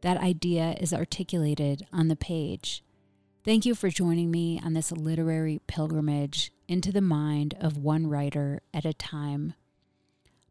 [0.00, 2.82] that idea is articulated on the page.
[3.44, 8.60] Thank you for joining me on this literary pilgrimage into the mind of one writer
[8.74, 9.54] at a time.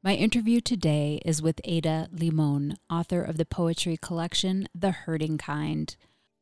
[0.03, 5.95] My interview today is with Ada Limon, author of the poetry collection The Hurting Kind.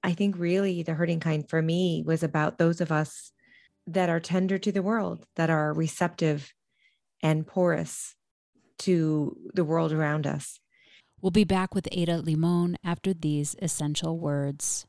[0.03, 3.31] I think really The Hurting Kind for me was about those of us
[3.87, 6.53] that are tender to the world, that are receptive
[7.21, 8.15] and porous
[8.79, 10.59] to the world around us.
[11.25, 14.85] We'll be back with Ada Limon after these essential words.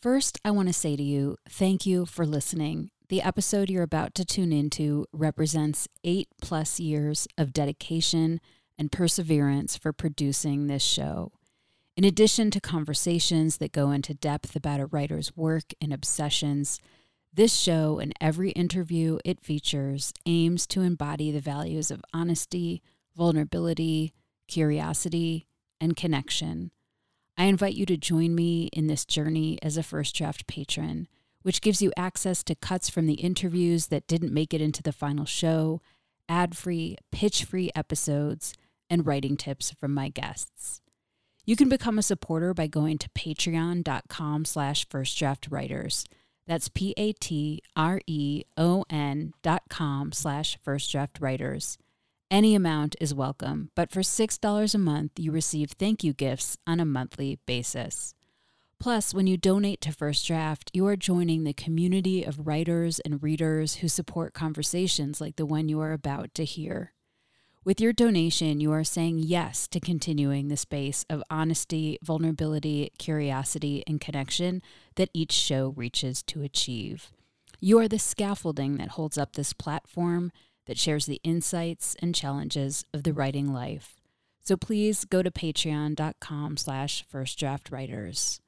[0.00, 2.88] First, I want to say to you, thank you for listening.
[3.10, 8.40] The episode you're about to tune into represents eight plus years of dedication
[8.78, 11.32] and perseverance for producing this show.
[11.98, 16.80] In addition to conversations that go into depth about a writer's work and obsessions,
[17.30, 22.80] this show and every interview it features aims to embody the values of honesty,
[23.14, 24.14] vulnerability,
[24.46, 25.44] curiosity,
[25.80, 26.70] and connection.
[27.36, 31.06] I invite you to join me in this journey as a First Draft patron,
[31.42, 34.92] which gives you access to cuts from the interviews that didn't make it into the
[34.92, 35.80] final show,
[36.28, 38.54] ad free, pitch free episodes,
[38.90, 40.80] and writing tips from my guests.
[41.44, 46.04] You can become a supporter by going to patreon.com slash firstdraftwriters.
[46.46, 47.62] That's P-A-T-R-E-O-N
[49.42, 51.78] dot com slash firstdraftwriters.
[52.30, 56.78] Any amount is welcome, but for $6 a month, you receive thank you gifts on
[56.78, 58.14] a monthly basis.
[58.78, 63.22] Plus, when you donate to First Draft, you are joining the community of writers and
[63.22, 66.92] readers who support conversations like the one you are about to hear.
[67.64, 73.82] With your donation, you are saying yes to continuing the space of honesty, vulnerability, curiosity,
[73.86, 74.60] and connection
[74.96, 77.10] that each show reaches to achieve.
[77.58, 80.30] You are the scaffolding that holds up this platform
[80.68, 83.96] that shares the insights and challenges of the writing life.
[84.40, 88.38] So please go to patreon.com slash firstdraftwriters.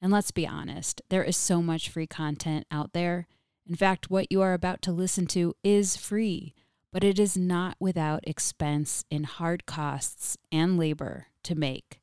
[0.00, 3.26] And let's be honest, there is so much free content out there.
[3.68, 6.54] In fact, what you are about to listen to is free,
[6.92, 12.00] but it is not without expense in hard costs and labor to make.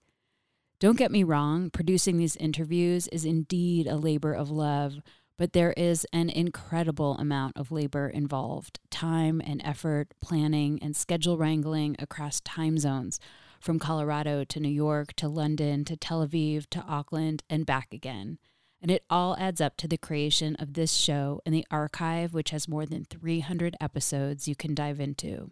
[0.79, 5.01] Don't get me wrong, producing these interviews is indeed a labor of love
[5.37, 11.37] but there is an incredible amount of labor involved time and effort, planning, and schedule
[11.37, 13.19] wrangling across time zones
[13.59, 18.37] from Colorado to New York to London to Tel Aviv to Auckland and back again.
[18.81, 22.49] And it all adds up to the creation of this show and the archive, which
[22.49, 25.51] has more than 300 episodes you can dive into.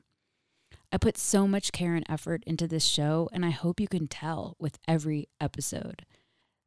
[0.91, 4.07] I put so much care and effort into this show, and I hope you can
[4.07, 6.03] tell with every episode.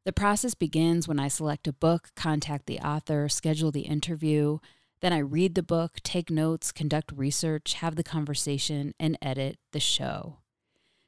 [0.05, 4.59] The process begins when I select a book, contact the author, schedule the interview.
[4.99, 9.79] Then I read the book, take notes, conduct research, have the conversation, and edit the
[9.79, 10.39] show.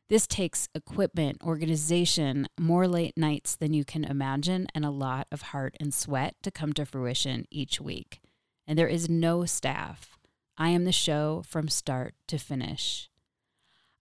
[0.08, 5.42] This takes equipment, organization, more late nights than you can imagine, and a lot of
[5.42, 8.22] heart and sweat to come to fruition each week.
[8.68, 10.18] And there is no staff.
[10.58, 13.10] I am the show from start to finish.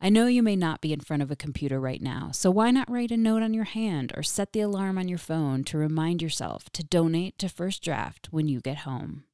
[0.04, 2.70] I know you may not be in front of a computer right now, so why
[2.70, 5.78] not write a note on your hand or set the alarm on your phone to
[5.78, 9.24] remind yourself to donate to First Draft when you get home?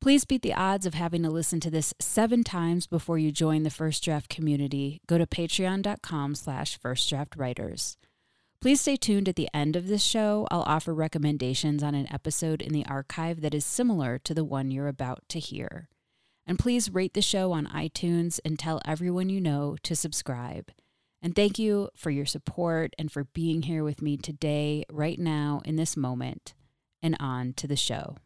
[0.00, 3.62] Please beat the odds of having to listen to this seven times before you join
[3.62, 5.00] the First Draft community.
[5.06, 7.98] Go to patreon.com slash firstdraftwriters.
[8.60, 10.48] Please stay tuned at the end of this show.
[10.50, 14.72] I'll offer recommendations on an episode in the archive that is similar to the one
[14.72, 15.88] you're about to hear.
[16.48, 20.72] And please rate the show on iTunes and tell everyone you know to subscribe.
[21.20, 25.60] And thank you for your support and for being here with me today, right now,
[25.66, 26.54] in this moment.
[27.02, 28.16] And on to the show.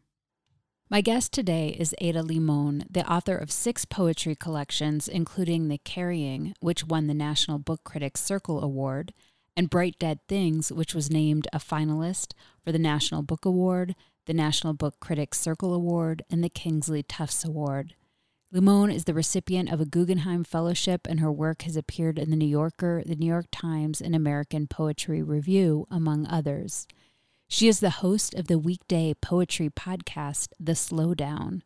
[0.89, 6.55] My guest today is Ada Limon, the author of six poetry collections, including The Carrying,
[6.61, 9.13] which won the National Book Critics Circle Award,
[9.57, 12.33] and Bright Dead Things, which was named a finalist
[12.63, 13.95] for the National Book Award,
[14.27, 17.95] the National Book Critics Circle Award, and the Kingsley Tufts Award.
[18.53, 22.35] Limon is the recipient of a Guggenheim Fellowship, and her work has appeared in The
[22.35, 26.87] New Yorker, The New York Times, and American Poetry Review, among others.
[27.47, 31.63] She is the host of the weekday poetry podcast, The Slowdown.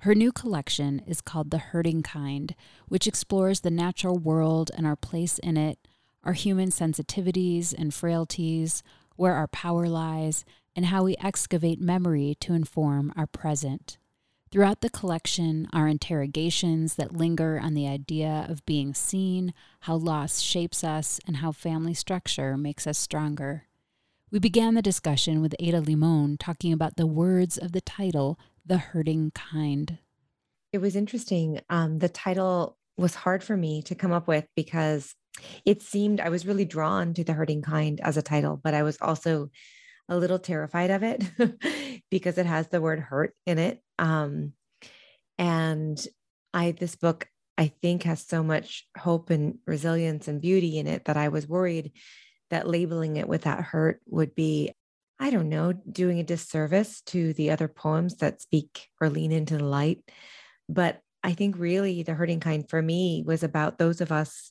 [0.00, 2.54] Her new collection is called The Hurting Kind,
[2.86, 5.78] which explores the natural world and our place in it,
[6.22, 8.82] our human sensitivities and frailties,
[9.16, 10.44] where our power lies,
[10.76, 13.96] and how we excavate memory to inform our present.
[14.52, 20.40] Throughout the collection are interrogations that linger on the idea of being seen, how loss
[20.40, 23.68] shapes us, and how family structure makes us stronger.
[24.32, 28.78] We began the discussion with Ada Limon talking about the words of the title, The
[28.78, 29.98] Hurting Kind.
[30.72, 31.60] It was interesting.
[31.70, 35.14] Um, the title was hard for me to come up with because
[35.64, 38.82] it seemed I was really drawn to the hurting kind as a title, but I
[38.82, 39.50] was also
[40.08, 41.22] a little terrified of it
[42.10, 43.80] because it has the word hurt in it.
[44.00, 44.54] Um,
[45.38, 46.04] and
[46.52, 51.04] I, this book, I think, has so much hope and resilience and beauty in it
[51.04, 51.92] that I was worried
[52.48, 54.72] that labeling it with that hurt would be,
[55.20, 59.58] I don't know, doing a disservice to the other poems that speak or lean into
[59.58, 60.02] the light.
[60.68, 64.50] But I think really the hurting kind for me was about those of us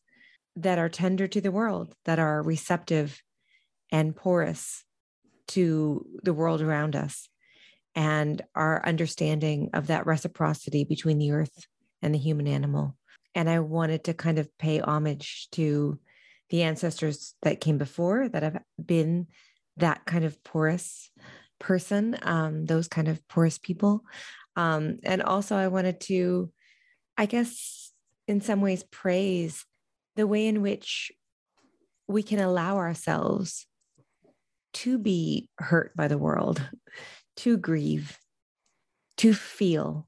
[0.56, 3.22] that are tender to the world, that are receptive
[3.92, 4.84] and porous
[5.48, 7.28] to the world around us,
[7.96, 11.66] and our understanding of that reciprocity between the earth
[12.02, 12.96] and the human animal.
[13.36, 16.00] And I wanted to kind of pay homage to
[16.50, 19.28] the ancestors that came before that have been
[19.78, 21.12] that kind of porous
[21.60, 24.04] person, um, those kind of porous people.
[24.56, 26.52] Um, and also, I wanted to,
[27.18, 27.92] I guess,
[28.28, 29.66] in some ways, praise
[30.16, 31.12] the way in which
[32.08, 33.68] we can allow ourselves
[34.74, 36.62] to be hurt by the world,
[37.40, 38.20] to grieve,
[39.16, 40.08] to feel.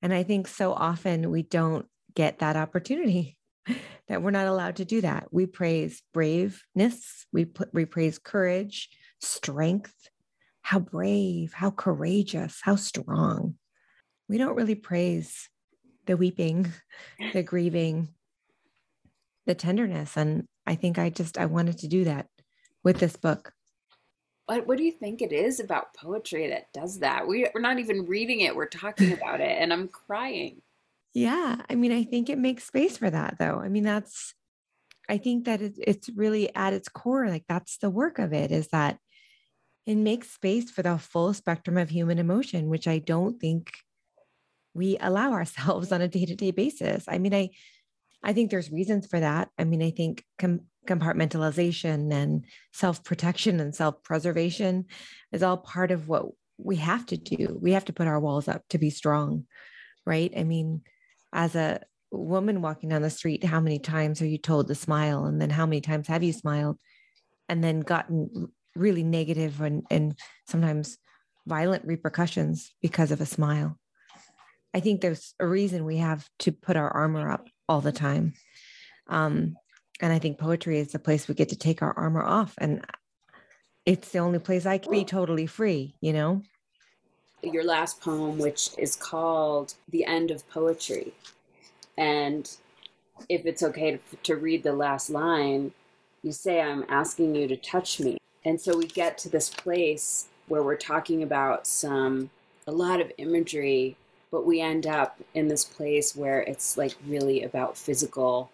[0.00, 3.36] And I think so often we don't get that opportunity,
[4.08, 5.26] that we're not allowed to do that.
[5.32, 8.88] We praise braveness, we, put, we praise courage,
[9.20, 9.92] strength.
[10.62, 13.54] How brave, how courageous, how strong.
[14.28, 15.48] We don't really praise
[16.06, 16.72] the weeping,
[17.32, 18.08] the grieving,
[19.46, 20.16] the tenderness.
[20.16, 22.26] And I think I just, I wanted to do that
[22.84, 23.52] with this book.
[24.46, 27.26] What, what do you think it is about poetry that does that?
[27.26, 30.62] We, we're not even reading it, we're talking about it, and I'm crying.
[31.14, 31.56] Yeah.
[31.70, 33.58] I mean, I think it makes space for that, though.
[33.58, 34.34] I mean, that's,
[35.08, 38.68] I think that it's really at its core, like that's the work of it is
[38.68, 38.98] that
[39.86, 43.70] it makes space for the full spectrum of human emotion, which I don't think
[44.74, 47.04] we allow ourselves on a day to day basis.
[47.08, 47.50] I mean, I,
[48.22, 49.48] I think there's reasons for that.
[49.58, 54.86] I mean, I think com- compartmentalization and self protection and self preservation
[55.32, 56.26] is all part of what
[56.58, 57.58] we have to do.
[57.60, 59.46] We have to put our walls up to be strong,
[60.04, 60.32] right?
[60.36, 60.82] I mean,
[61.32, 61.80] as a
[62.10, 65.26] woman walking down the street, how many times are you told to smile?
[65.26, 66.78] And then how many times have you smiled
[67.48, 70.98] and then gotten really negative and, and sometimes
[71.46, 73.78] violent repercussions because of a smile?
[74.74, 78.34] I think there's a reason we have to put our armor up all the time.
[79.08, 79.56] Um,
[80.00, 82.54] and I think poetry is the place we get to take our armor off.
[82.58, 82.84] And
[83.84, 86.42] it's the only place I can be totally free, you know?
[87.42, 91.14] Your last poem, which is called The End of Poetry.
[91.96, 92.50] And
[93.28, 95.72] if it's okay to, to read the last line,
[96.22, 98.18] you say, I'm asking you to touch me.
[98.44, 102.30] And so we get to this place where we're talking about some,
[102.66, 103.96] a lot of imagery
[104.30, 108.50] but we end up in this place where it's like really about physical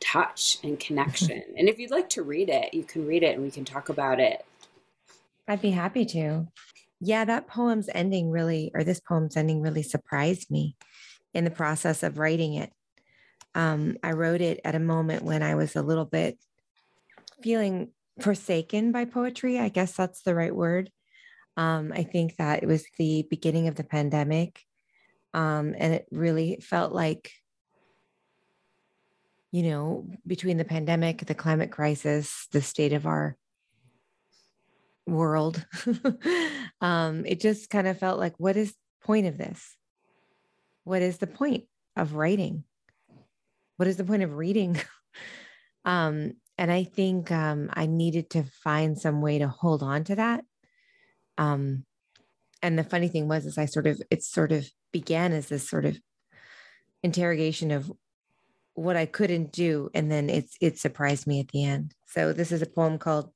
[0.00, 1.42] touch and connection.
[1.56, 3.88] and if you'd like to read it, you can read it and we can talk
[3.88, 4.44] about it.
[5.46, 6.48] I'd be happy to.
[7.00, 10.76] Yeah, that poem's ending really, or this poem's ending really surprised me
[11.32, 12.72] in the process of writing it.
[13.54, 16.38] Um, I wrote it at a moment when I was a little bit
[17.42, 17.88] feeling
[18.20, 19.58] forsaken by poetry.
[19.58, 20.90] I guess that's the right word.
[21.56, 24.64] Um, I think that it was the beginning of the pandemic.
[25.34, 27.32] Um, and it really felt like,
[29.52, 33.36] you know, between the pandemic, the climate crisis, the state of our
[35.06, 35.64] world,
[36.80, 39.76] um, it just kind of felt like, what is point of this?
[40.84, 41.64] What is the point
[41.96, 42.64] of writing?
[43.76, 44.80] What is the point of reading?
[45.84, 50.16] um, and I think um, I needed to find some way to hold on to
[50.16, 50.44] that.
[51.38, 51.84] Um,
[52.62, 55.68] and the funny thing was, is I sort of, it sort of began as this
[55.68, 55.98] sort of
[57.02, 57.90] interrogation of
[58.74, 59.90] what I couldn't do.
[59.94, 61.94] And then it's it surprised me at the end.
[62.06, 63.32] So this is a poem called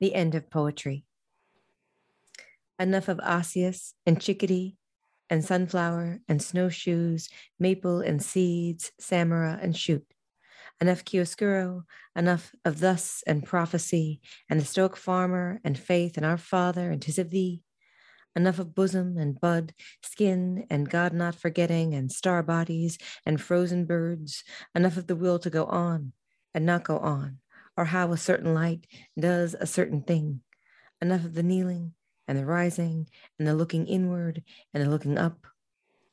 [0.00, 1.04] The End of Poetry.
[2.78, 4.76] Enough of osseous and chickadee
[5.30, 10.04] and sunflower and snowshoes, maple and seeds, samara and shoot.
[10.80, 11.84] Enough chiaroscuro,
[12.16, 17.00] enough of thus and prophecy, and the stoic farmer and faith in our Father and
[17.00, 17.62] tis of thee.
[18.36, 23.84] Enough of bosom and bud, skin and God not forgetting, and star bodies and frozen
[23.84, 24.42] birds,
[24.74, 26.12] enough of the will to go on
[26.52, 27.38] and not go on,
[27.76, 28.86] or how a certain light
[29.18, 30.40] does a certain thing.
[31.00, 31.94] Enough of the kneeling
[32.26, 35.46] and the rising and the looking inward and the looking up.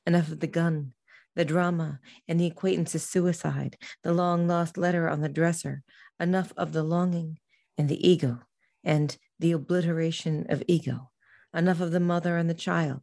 [0.06, 0.94] Enough of the gun,
[1.36, 5.84] the drama and the acquaintance's suicide, the long lost letter on the dresser.
[6.20, 7.40] Enough of the longing
[7.78, 8.42] and the ego
[8.84, 11.11] and the obliteration of ego
[11.54, 13.02] enough of the mother and the child,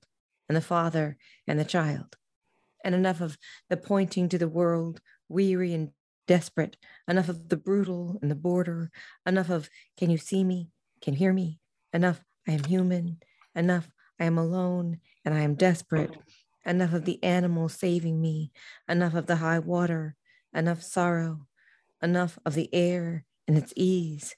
[0.48, 2.16] and the father and the child,
[2.84, 3.38] and enough of
[3.68, 5.90] the pointing to the world, weary and
[6.26, 6.76] desperate,
[7.06, 8.90] enough of the brutal and the border,
[9.26, 10.70] enough of, can you see me?
[11.00, 11.60] Can you hear me?
[11.92, 13.18] Enough, I am human,
[13.54, 13.90] enough,
[14.20, 16.16] I am alone and I am desperate,
[16.66, 18.52] enough of the animal saving me,
[18.88, 20.16] enough of the high water,
[20.54, 21.46] enough sorrow,
[22.02, 24.36] enough of the air and its ease.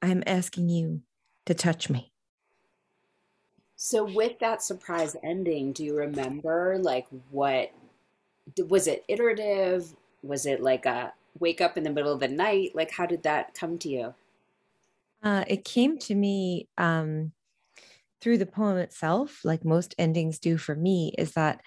[0.00, 1.02] I am asking you
[1.46, 2.11] to touch me.
[3.84, 7.72] So with that surprise ending, do you remember like what
[8.68, 9.92] was it iterative?
[10.22, 12.76] Was it like a wake up in the middle of the night?
[12.76, 14.14] Like how did that come to you?
[15.20, 17.32] Uh, it came to me um,
[18.20, 21.60] through the poem itself, like most endings do for me, is that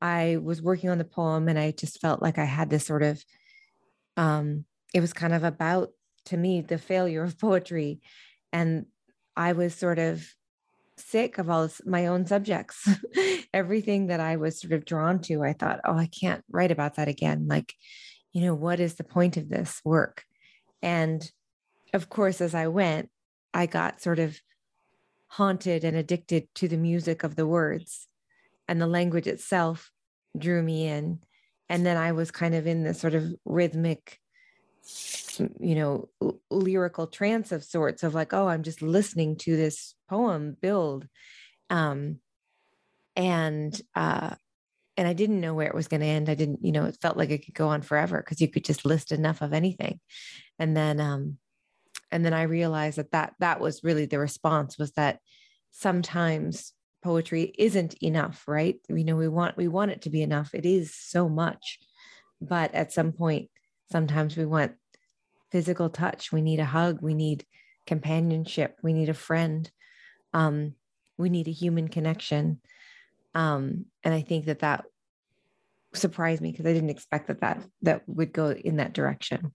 [0.00, 3.04] I was working on the poem and I just felt like I had this sort
[3.04, 3.24] of,
[4.16, 5.90] um, it was kind of about
[6.24, 8.00] to me the failure of poetry.
[8.52, 8.86] And
[9.36, 10.26] I was sort of
[11.00, 12.88] sick of all this, my own subjects.
[13.54, 16.96] Everything that I was sort of drawn to, I thought, oh, I can't write about
[16.96, 17.46] that again.
[17.48, 17.74] Like,
[18.32, 20.24] you know, what is the point of this work?
[20.82, 21.28] And
[21.92, 23.10] of course, as I went,
[23.52, 24.38] I got sort of
[25.26, 28.06] haunted and addicted to the music of the words,
[28.68, 29.90] and the language itself
[30.38, 31.20] drew me in.
[31.68, 34.19] And then I was kind of in this sort of rhythmic
[35.58, 36.08] you know
[36.50, 41.06] lyrical trance of sorts of like oh i'm just listening to this poem build.
[41.68, 42.18] Um
[43.16, 44.34] and uh
[44.96, 46.28] and i didn't know where it was going to end.
[46.28, 48.64] I didn't you know it felt like it could go on forever because you could
[48.64, 50.00] just list enough of anything.
[50.58, 51.38] And then um
[52.12, 55.20] and then i realized that that that was really the response was that
[55.70, 58.76] sometimes poetry isn't enough right?
[58.88, 60.54] You know we want we want it to be enough.
[60.54, 61.78] It is so much.
[62.40, 63.48] But at some point
[63.90, 64.72] sometimes we want
[65.50, 66.32] physical touch.
[66.32, 67.00] We need a hug.
[67.00, 67.44] We need
[67.86, 68.78] companionship.
[68.82, 69.70] We need a friend.
[70.32, 70.74] Um,
[71.18, 72.60] we need a human connection.
[73.34, 74.84] Um, and i think that that
[75.92, 79.52] surprised me because i didn't expect that that that would go in that direction.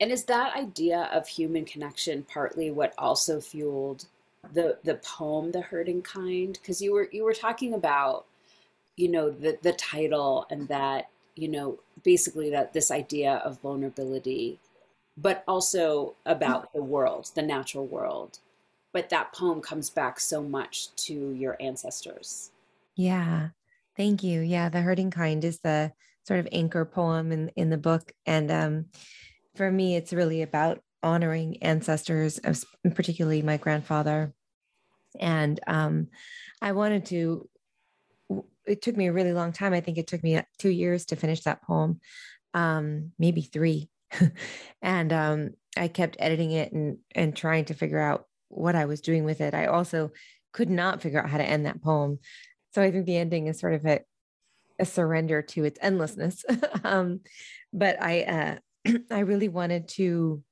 [0.00, 4.06] And is that idea of human connection partly what also fueled
[4.52, 6.58] the the poem the hurting kind?
[6.60, 8.26] Because you were you were talking about
[8.96, 14.58] you know the the title and that you know basically that this idea of vulnerability
[15.16, 18.38] but also about the world, the natural world.
[18.92, 22.50] But that poem comes back so much to your ancestors.
[22.96, 23.50] Yeah.
[23.96, 24.40] Thank you.
[24.40, 25.92] Yeah, The Hurting Kind is the
[26.26, 28.86] sort of anchor poem in in the book and um
[29.56, 32.38] for me it's really about honoring ancestors,
[32.94, 34.32] particularly my grandfather.
[35.18, 36.08] And um
[36.60, 37.48] I wanted to
[38.64, 39.72] it took me a really long time.
[39.72, 42.00] I think it took me 2 years to finish that poem.
[42.54, 43.90] Um maybe 3
[44.82, 49.00] and um, I kept editing it and and trying to figure out what I was
[49.00, 49.54] doing with it.
[49.54, 50.10] I also
[50.52, 52.18] could not figure out how to end that poem.
[52.74, 54.00] So I think the ending is sort of a,
[54.78, 56.44] a surrender to its endlessness.
[56.84, 57.20] um,
[57.72, 60.42] but I uh, I really wanted to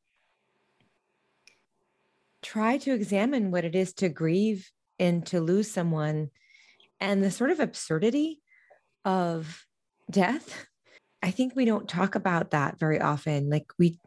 [2.42, 6.30] try to examine what it is to grieve and to lose someone
[7.00, 8.40] and the sort of absurdity
[9.04, 9.66] of
[10.10, 10.66] death
[11.22, 13.50] I think we don't talk about that very often.
[13.50, 13.98] Like we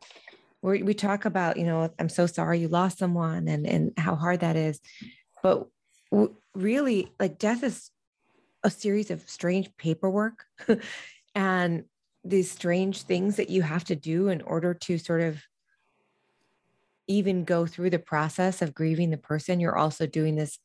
[0.61, 4.39] we talk about, you know, I'm so sorry you lost someone and and how hard
[4.39, 4.79] that is.
[5.41, 5.67] But
[6.11, 7.91] w- really like death is
[8.63, 10.45] a series of strange paperwork
[11.35, 11.83] and
[12.23, 15.41] these strange things that you have to do in order to sort of
[17.07, 20.59] even go through the process of grieving the person you're also doing this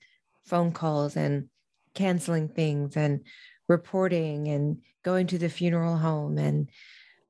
[0.46, 1.48] phone calls and
[1.94, 3.22] canceling things and
[3.68, 6.70] reporting and going to the funeral home and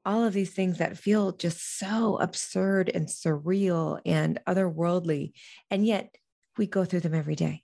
[0.04, 5.32] all of these things that feel just so absurd and surreal and otherworldly.
[5.70, 6.16] And yet
[6.56, 7.62] we go through them every day.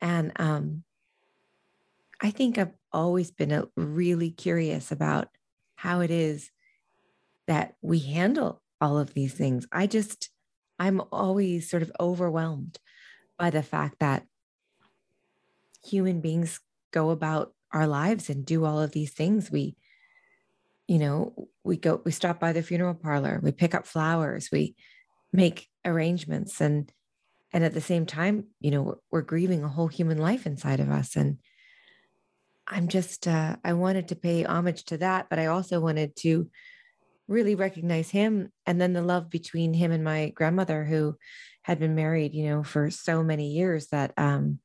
[0.00, 0.84] And um,
[2.20, 5.28] I think I've always been really curious about
[5.74, 6.50] how it is
[7.46, 9.66] that we handle all of these things.
[9.72, 10.30] I just,
[10.78, 12.78] I'm always sort of overwhelmed
[13.38, 14.24] by the fact that
[15.84, 16.60] human beings
[16.92, 19.50] go about our lives and do all of these things.
[19.50, 19.76] We,
[20.88, 24.74] you know, we go, we stop by the funeral parlor, we pick up flowers, we
[25.32, 26.92] make arrangements and
[27.52, 30.80] and at the same time you know we're, we're grieving a whole human life inside
[30.80, 31.38] of us and
[32.66, 36.50] i'm just uh, i wanted to pay homage to that but i also wanted to
[37.28, 41.16] really recognize him and then the love between him and my grandmother who
[41.62, 44.58] had been married you know for so many years that um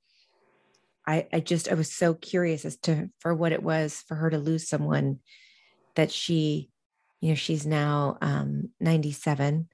[1.08, 4.30] i i just i was so curious as to for what it was for her
[4.30, 5.20] to lose someone
[5.96, 6.70] that she
[7.22, 9.68] you know she's now um 97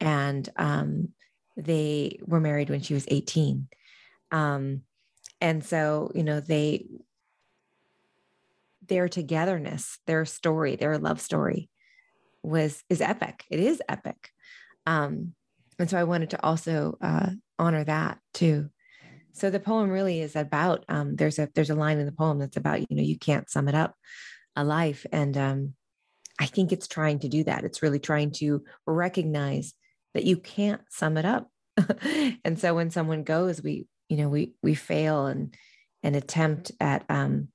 [0.00, 1.08] and um
[1.56, 3.68] they were married when she was 18
[4.32, 4.82] um
[5.40, 6.86] and so you know they
[8.86, 11.68] their togetherness their story their love story
[12.42, 13.44] was is epic.
[13.50, 14.30] It is epic.
[14.86, 15.34] Um
[15.78, 18.70] and so i wanted to also uh honor that too
[19.36, 22.38] so the poem really is about um there's a there's a line in the poem
[22.38, 23.94] that's about you know you can't sum it up
[24.56, 25.74] a life and um
[26.40, 29.74] i think it's trying to do that it's really trying to recognize
[30.16, 31.50] that you can't sum it up.
[32.42, 35.54] and so when someone goes, we, you know, we we fail and
[36.02, 37.48] and attempt at um,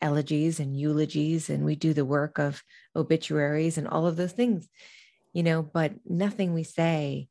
[0.00, 2.62] elegies and eulogies, and we do the work of
[2.96, 4.70] obituaries and all of those things,
[5.34, 7.28] you know, but nothing we say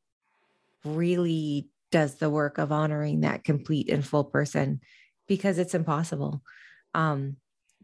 [0.84, 4.80] really does the work of honoring that complete and full person
[5.26, 6.42] because it's impossible.
[6.94, 7.36] Um,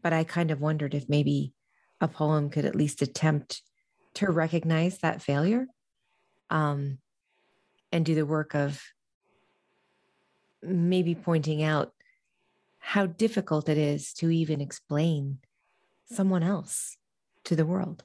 [0.02, 1.52] but I kind of wondered if maybe
[2.00, 3.62] a poem could at least attempt
[4.14, 5.66] to recognize that failure
[6.50, 6.98] um,
[7.90, 8.82] and do the work of
[10.62, 11.92] maybe pointing out
[12.78, 15.38] how difficult it is to even explain
[16.06, 16.96] someone else
[17.44, 18.04] to the world.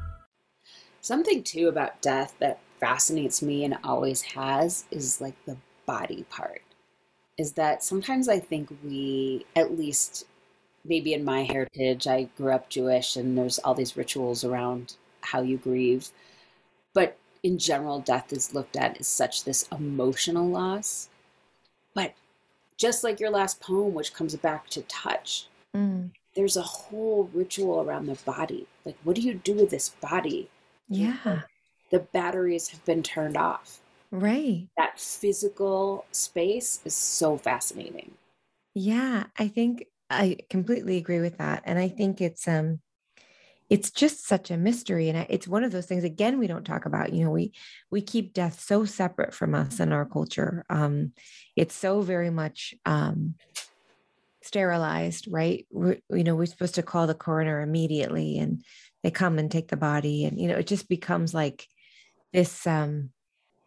[1.01, 6.61] Something too about death that fascinates me and always has is like the body part.
[7.37, 10.25] Is that sometimes I think we, at least
[10.85, 15.41] maybe in my heritage, I grew up Jewish and there's all these rituals around how
[15.41, 16.09] you grieve.
[16.93, 21.09] But in general, death is looked at as such this emotional loss.
[21.95, 22.13] But
[22.77, 26.11] just like your last poem, which comes back to touch, Mm.
[26.35, 28.67] there's a whole ritual around the body.
[28.83, 30.49] Like, what do you do with this body?
[30.91, 31.41] Yeah,
[31.89, 33.79] The batteries have been turned off.
[34.11, 34.67] right.
[34.77, 38.11] That physical space is so fascinating.
[38.73, 41.63] Yeah, I think I completely agree with that.
[41.65, 42.79] And I think it's um
[43.69, 46.85] it's just such a mystery and it's one of those things again we don't talk
[46.85, 47.53] about you know we
[47.89, 51.13] we keep death so separate from us in our culture um
[51.55, 53.35] it's so very much um
[54.43, 58.61] sterilized right we're, you know we're supposed to call the coroner immediately and
[59.03, 61.67] they come and take the body and you know it just becomes like
[62.33, 63.09] this um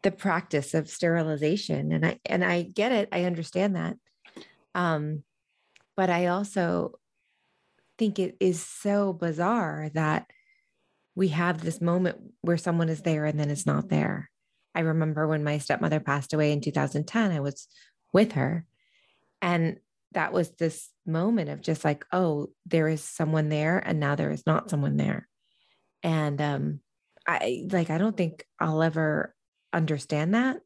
[0.03, 3.97] the practice of sterilization and i and i get it i understand that
[4.75, 5.23] um
[5.97, 6.99] but i also
[7.99, 10.27] think it is so bizarre that
[11.15, 14.31] we have this moment where someone is there and then it's not there.
[14.75, 17.69] I remember when my stepmother passed away in 2010 i was
[18.13, 18.67] with her
[19.41, 19.79] and
[20.15, 24.31] that was this moment of just like oh there is someone there and now there
[24.31, 25.29] is not someone there.
[26.03, 26.81] And um
[27.27, 29.35] i like i don't think i'll ever
[29.73, 30.61] understand that.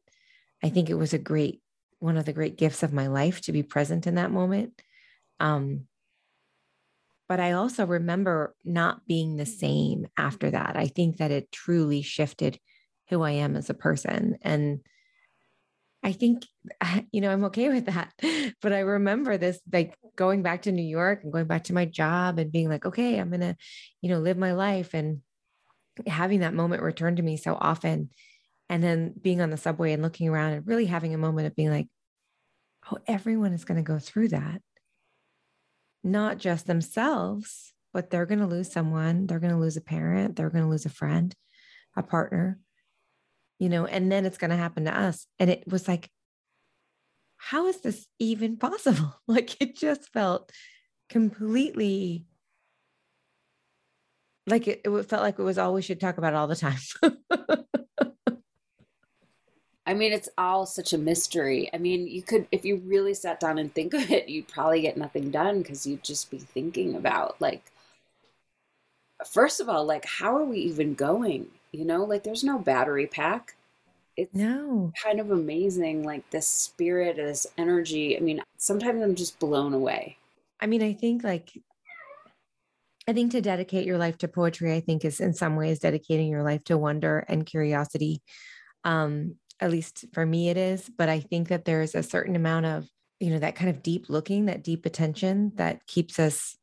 [0.63, 1.61] I think it was a great
[1.99, 4.81] one of the great gifts of my life to be present in that moment.
[5.39, 5.87] Um
[7.27, 10.75] but i also remember not being the same after that.
[10.75, 12.59] I think that it truly shifted
[13.09, 14.37] who i am as a person.
[14.41, 14.81] And
[16.03, 16.45] I think,
[17.11, 18.13] you know, I'm okay with that.
[18.61, 21.85] But I remember this, like going back to New York and going back to my
[21.85, 23.55] job and being like, okay, I'm going to,
[24.01, 25.21] you know, live my life and
[26.05, 28.09] having that moment return to me so often.
[28.67, 31.55] And then being on the subway and looking around and really having a moment of
[31.55, 31.87] being like,
[32.91, 34.61] oh, everyone is going to go through that.
[36.03, 39.25] Not just themselves, but they're going to lose someone.
[39.25, 40.35] They're going to lose a parent.
[40.35, 41.33] They're going to lose a friend,
[41.95, 42.59] a partner
[43.59, 45.27] you know, and then it's going to happen to us.
[45.37, 46.09] And it was like,
[47.37, 49.15] how is this even possible?
[49.27, 50.51] Like it just felt
[51.09, 52.25] completely
[54.47, 56.79] like it, it felt like it was all we should talk about all the time.
[59.85, 61.69] I mean, it's all such a mystery.
[61.73, 64.81] I mean, you could, if you really sat down and think of it, you'd probably
[64.81, 67.71] get nothing done because you'd just be thinking about, like,
[69.25, 71.47] first of all, like, how are we even going?
[71.71, 73.55] You know, like, there's no battery pack.
[74.17, 74.91] It's no.
[75.01, 78.17] kind of amazing, like, this spirit, this energy.
[78.17, 80.17] I mean, sometimes I'm just blown away.
[80.59, 81.51] I mean, I think like
[83.07, 86.27] I think to dedicate your life to poetry, I think is in some ways dedicating
[86.27, 88.21] your life to wonder and curiosity.
[88.83, 90.91] Um, at least for me, it is.
[90.95, 92.87] But I think that there's a certain amount of,
[93.19, 96.55] you know, that kind of deep looking, that deep attention that keeps us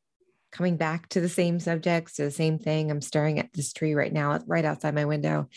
[0.56, 2.90] coming back to the same subjects, to the same thing.
[2.90, 5.48] I'm staring at this tree right now, right outside my window.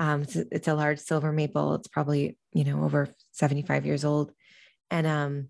[0.00, 1.74] Um, it's, a, it's a large silver maple.
[1.74, 4.32] It's probably, you know, over 75 years old.
[4.90, 5.48] And um,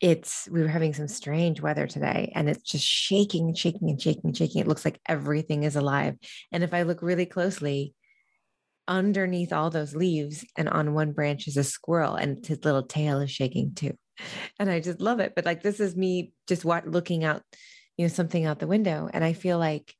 [0.00, 4.00] it's we were having some strange weather today and it's just shaking and shaking and
[4.00, 4.60] shaking and shaking.
[4.60, 6.16] It looks like everything is alive.
[6.52, 7.94] And if I look really closely,
[8.86, 13.20] underneath all those leaves and on one branch is a squirrel and his little tail
[13.20, 13.96] is shaking too.
[14.58, 15.34] And I just love it.
[15.34, 17.42] But like this is me just what looking out,
[17.96, 19.08] you know, something out the window.
[19.12, 19.94] And I feel like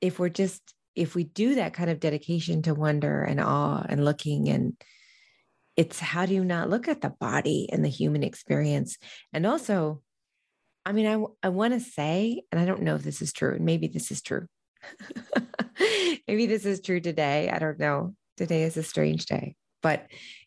[0.00, 0.62] if we're just
[0.94, 4.76] if we do that kind of dedication to wonder and awe and looking and
[5.74, 8.98] it's how do you not look at the body and the human experience?
[9.32, 10.02] And also
[10.84, 13.54] i mean i, I want to say and i don't know if this is true
[13.54, 14.48] and maybe this is true.
[16.28, 17.50] Maybe this is true today.
[17.50, 18.14] I don't know.
[18.36, 19.56] Today is a strange day.
[19.82, 20.06] But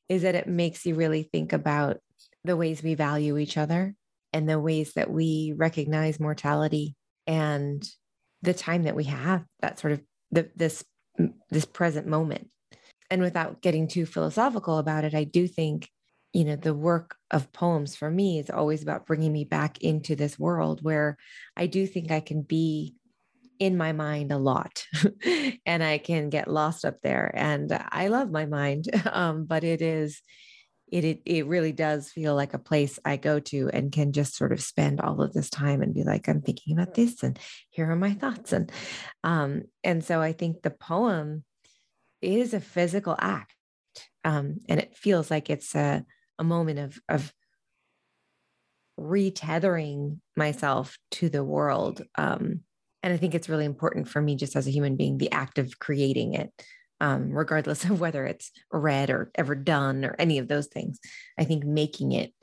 [0.10, 1.98] is that it makes you really think about
[2.46, 3.96] the ways we value each other
[4.34, 6.96] and the ways that we recognize mortality
[7.28, 7.88] and
[8.42, 10.84] the time that we have that sort of the, this
[11.50, 12.50] this present moment
[13.10, 15.90] and without getting too philosophical about it, I do think,
[16.34, 20.16] you know, the work of poems for me is always about bringing me back into
[20.16, 21.18] this world where
[21.56, 22.96] I do think I can be
[23.60, 24.86] in my mind a lot
[25.66, 27.32] and I can get lost up there.
[27.34, 30.22] And I love my mind, um, but it is.
[30.96, 34.36] It, it it really does feel like a place I go to and can just
[34.36, 37.38] sort of spend all of this time and be like, I'm thinking about this and
[37.70, 38.54] here are my thoughts.
[38.54, 38.72] And
[39.22, 41.44] um, and so I think the poem
[42.22, 43.54] is a physical act.
[44.24, 46.06] Um, and it feels like it's a,
[46.40, 47.34] a moment of, of
[49.00, 52.02] retethering myself to the world.
[52.18, 52.62] Um,
[53.04, 55.60] and I think it's really important for me, just as a human being, the act
[55.60, 56.52] of creating it,
[57.02, 61.00] um, regardless of whether it's read or ever done or any of those things.
[61.38, 62.34] I think making it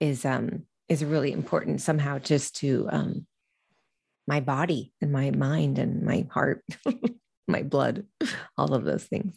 [0.00, 3.26] is um, is really important somehow, just to um,
[4.26, 6.64] my body and my mind and my heart.
[7.48, 8.04] my blood,
[8.56, 9.34] all of those things.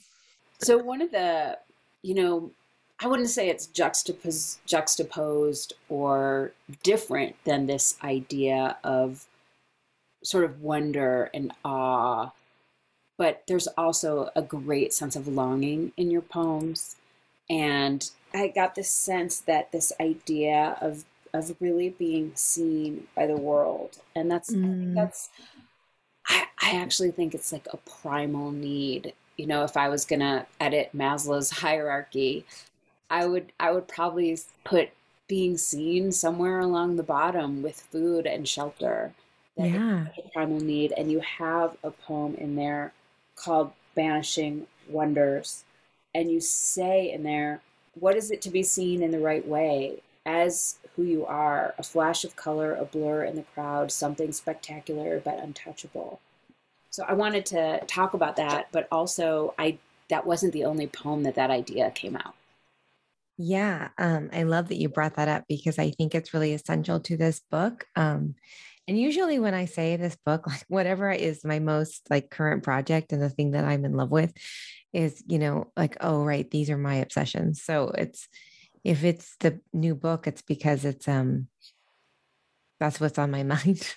[0.59, 1.57] So one of the,
[2.01, 2.51] you know,
[2.99, 9.25] I wouldn't say it's juxtaposed, juxtaposed or different than this idea of
[10.23, 12.31] sort of wonder and awe,
[13.17, 16.95] but there's also a great sense of longing in your poems.
[17.49, 23.35] And I got this sense that this idea of of really being seen by the
[23.35, 24.93] world, and that's mm.
[24.95, 25.29] that's
[26.27, 29.13] I, I actually think it's like a primal need.
[29.37, 32.45] You know, if I was gonna edit Maslow's hierarchy,
[33.09, 34.89] I would I would probably put
[35.27, 39.13] being seen somewhere along the bottom with food and shelter.
[39.57, 40.07] That yeah.
[40.17, 40.93] a primal need.
[40.97, 42.91] And you have a poem in there
[43.35, 45.63] called Banishing Wonders.
[46.13, 47.61] And you say in there,
[47.93, 50.01] what is it to be seen in the right way?
[50.25, 55.19] As who you are, a flash of color, a blur in the crowd, something spectacular
[55.19, 56.19] but untouchable.
[56.89, 59.77] So I wanted to talk about that, but also I
[60.09, 62.35] that wasn't the only poem that that idea came out.
[63.37, 67.01] Yeah, um, I love that you brought that up because I think it's really essential
[67.01, 67.85] to this book.
[67.95, 68.35] Um,
[68.87, 73.11] and usually when I say this book, like whatever is my most like current project
[73.11, 74.33] and the thing that I'm in love with
[74.93, 77.61] is, you know, like, oh, right, these are my obsessions.
[77.61, 78.27] So it's
[78.83, 81.47] if it's the new book, it's because it's um
[82.79, 83.95] that's what's on my mind.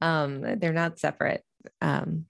[0.00, 1.42] um, they're not separate.
[1.80, 2.26] Um,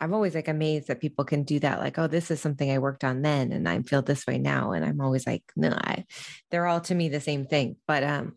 [0.00, 1.78] I'm always like amazed that people can do that.
[1.78, 4.72] Like, oh, this is something I worked on then, and I feel this way now.
[4.72, 6.04] And I'm always like, no, I,
[6.50, 7.76] they're all to me the same thing.
[7.86, 8.36] But um,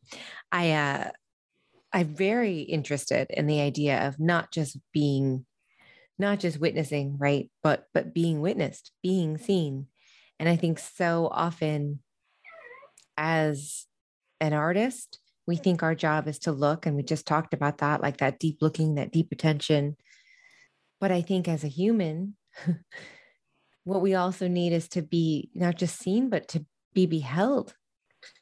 [0.52, 1.10] I, uh,
[1.94, 5.46] I'm very interested in the idea of not just being,
[6.20, 9.88] not just witnessing, right, but but being witnessed, being seen.
[10.40, 12.00] And I think so often
[13.18, 13.86] as
[14.40, 18.02] an artist, we think our job is to look, and we just talked about that,
[18.02, 19.96] like that deep looking, that deep attention.
[21.00, 22.36] But I think as a human,
[23.84, 27.74] what we also need is to be not just seen, but to be beheld,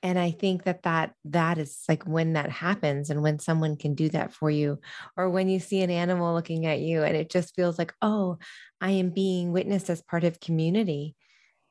[0.02, 3.94] and i think that that that is like when that happens and when someone can
[3.94, 4.80] do that for you
[5.18, 8.38] or when you see an animal looking at you and it just feels like oh
[8.82, 11.16] i am being witnessed as part of community.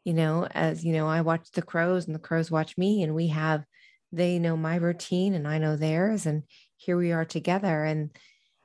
[0.05, 3.15] You know as you know i watch the crows and the crows watch me and
[3.15, 3.65] we have
[4.13, 6.43] they know my routine and i know theirs and
[6.85, 7.85] here we are together.
[7.85, 8.11] And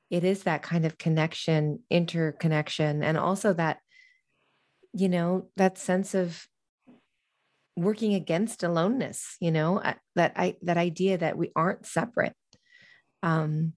[0.10, 3.78] it is that kind of connection interconnection and also that
[4.94, 6.48] you know that sense of
[7.84, 9.82] working against aloneness you know
[10.16, 12.34] that i that idea that we aren't separate.
[13.24, 13.74] Um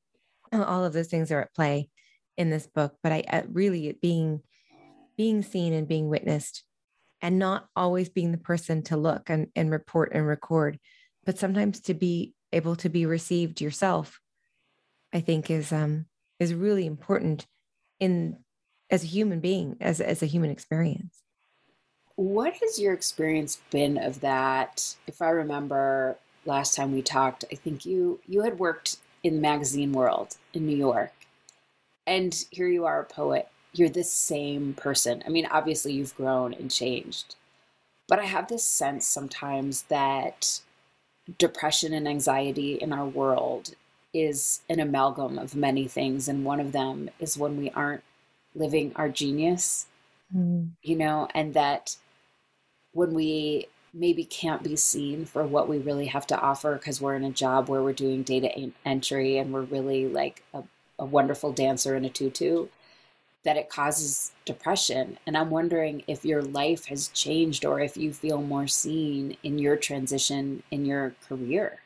[0.52, 1.88] all of those things are at play
[2.36, 4.40] in this book but i really being
[5.16, 6.64] being seen and being witnessed
[7.20, 10.78] and not always being the person to look and, and report and record
[11.24, 14.20] but sometimes to be able to be received yourself
[15.12, 16.06] i think is um
[16.38, 17.46] is really important
[18.00, 18.36] in
[18.90, 21.22] as a human being as as a human experience
[22.16, 24.96] what has your experience been of that?
[25.06, 29.40] If I remember last time we talked, I think you you had worked in the
[29.40, 31.12] magazine world in New York.
[32.06, 33.48] And here you are a poet.
[33.72, 35.22] You're the same person.
[35.24, 37.36] I mean, obviously you've grown and changed.
[38.08, 40.60] But I have this sense sometimes that
[41.38, 43.74] depression and anxiety in our world
[44.12, 48.02] is an amalgam of many things and one of them is when we aren't
[48.54, 49.86] living our genius
[50.34, 50.70] mm.
[50.82, 51.96] you know, and that
[52.92, 57.14] when we maybe can't be seen for what we really have to offer because we're
[57.14, 60.62] in a job where we're doing data entry and we're really like a,
[60.98, 62.68] a wonderful dancer in a tutu,
[63.44, 65.18] that it causes depression.
[65.26, 69.58] And I'm wondering if your life has changed or if you feel more seen in
[69.58, 71.80] your transition in your career.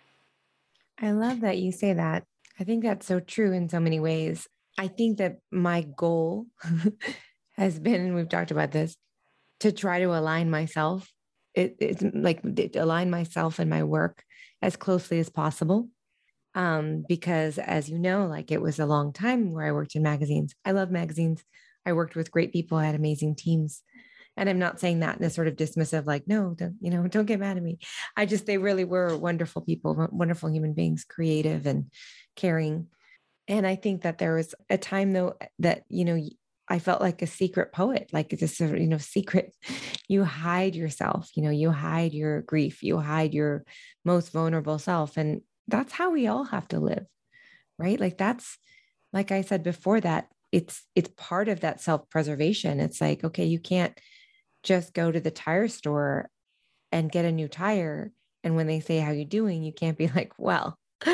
[1.00, 2.24] I love that you say that.
[2.58, 4.46] I think that's so true in so many ways.
[4.78, 6.46] I think that my goal
[7.56, 8.96] has been, and we've talked about this,
[9.60, 11.10] to try to align myself.
[11.54, 12.40] It, it's like
[12.74, 14.22] align myself and my work
[14.60, 15.88] as closely as possible.
[16.54, 20.02] Um, because as you know, like it was a long time where I worked in
[20.02, 20.54] magazines.
[20.64, 21.44] I love magazines.
[21.84, 22.78] I worked with great people.
[22.78, 23.82] I had amazing teams.
[24.38, 27.06] And I'm not saying that in a sort of dismissive, like, no, don't, you know,
[27.08, 27.78] don't get mad at me.
[28.16, 31.90] I just, they really were wonderful people, wonderful human beings, creative and
[32.36, 32.88] caring.
[33.48, 36.20] And I think that there was a time though that, you know,
[36.68, 39.54] I felt like a secret poet, like this, you know, secret.
[40.08, 43.64] You hide yourself, you know, you hide your grief, you hide your
[44.04, 45.16] most vulnerable self.
[45.16, 47.06] And that's how we all have to live,
[47.78, 48.00] right?
[48.00, 48.58] Like that's,
[49.12, 52.80] like I said before that, it's it's part of that self-preservation.
[52.80, 53.98] It's like, okay, you can't
[54.62, 56.30] just go to the tire store
[56.92, 58.12] and get a new tire.
[58.42, 59.62] And when they say, How you doing?
[59.62, 60.78] You can't be like, well,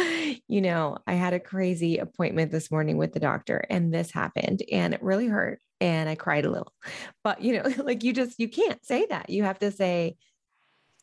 [0.49, 4.63] you know, I had a crazy appointment this morning with the doctor and this happened
[4.71, 6.73] and it really hurt and I cried a little.
[7.25, 9.31] But, you know, like you just, you can't say that.
[9.31, 10.17] You have to say,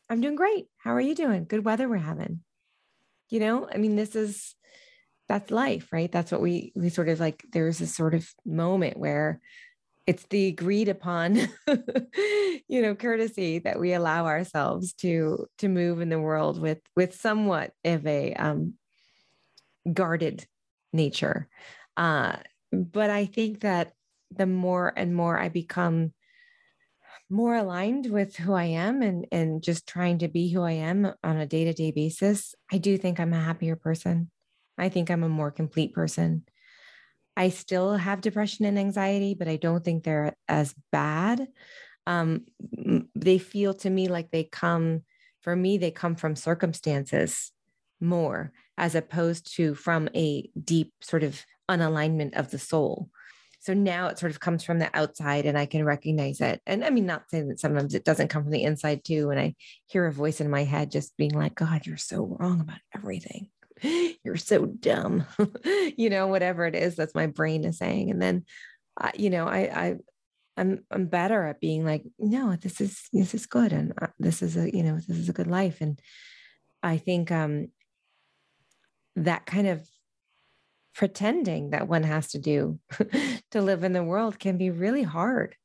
[0.09, 0.67] I'm doing great.
[0.77, 1.45] How are you doing?
[1.45, 2.41] Good weather we're having.
[3.29, 4.55] You know, I mean, this is,
[5.27, 6.11] that's life, right?
[6.11, 9.39] That's what we, we sort of like, there's this sort of moment where
[10.09, 11.35] it's the agreed upon
[12.67, 17.13] you know courtesy that we allow ourselves to to move in the world with with
[17.13, 18.73] somewhat of a um,
[19.93, 20.47] guarded
[20.91, 21.47] nature.
[21.95, 22.37] Uh,
[22.71, 23.93] but i think that
[24.31, 26.11] the more and more i become
[27.29, 31.13] more aligned with who i am and and just trying to be who i am
[31.23, 34.31] on a day-to-day basis i do think i'm a happier person.
[34.75, 36.45] I think i'm a more complete person
[37.39, 41.47] I still have depression and anxiety, but I don't think they're as bad.
[42.05, 42.45] Um,
[43.15, 45.03] they feel to me like they come,
[45.39, 47.53] for me, they come from circumstances
[48.01, 53.09] more as opposed to from a deep sort of unalignment of the soul.
[53.61, 56.61] So now it sort of comes from the outside and I can recognize it.
[56.65, 59.29] And I mean, not saying that sometimes it doesn't come from the inside too.
[59.29, 62.59] And I hear a voice in my head just being like, God, you're so wrong
[62.59, 63.49] about everything.
[64.23, 65.25] you're so dumb
[65.97, 68.45] you know whatever it is that's my brain is saying and then
[69.15, 69.95] you know i i
[70.57, 74.41] i'm i'm better at being like no this is this is good and uh, this
[74.41, 75.99] is a you know this is a good life and
[76.83, 77.67] i think um
[79.15, 79.87] that kind of
[80.93, 82.79] pretending that one has to do
[83.51, 85.55] to live in the world can be really hard.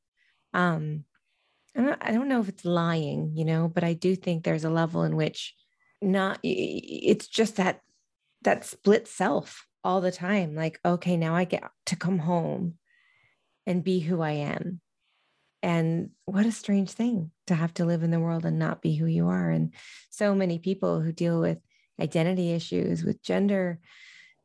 [0.53, 1.03] Um
[1.77, 5.03] I don't know if it's lying, you know, but I do think there's a level
[5.03, 5.53] in which
[6.01, 7.81] not it's just that
[8.45, 10.55] that split self all the time.
[10.55, 12.75] Like okay now i get to come home
[13.67, 14.81] and be who i am.
[15.61, 18.95] And what a strange thing to have to live in the world and not be
[18.95, 19.49] who you are.
[19.49, 19.73] And
[20.09, 21.59] so many people who deal with
[21.99, 23.79] identity issues with gender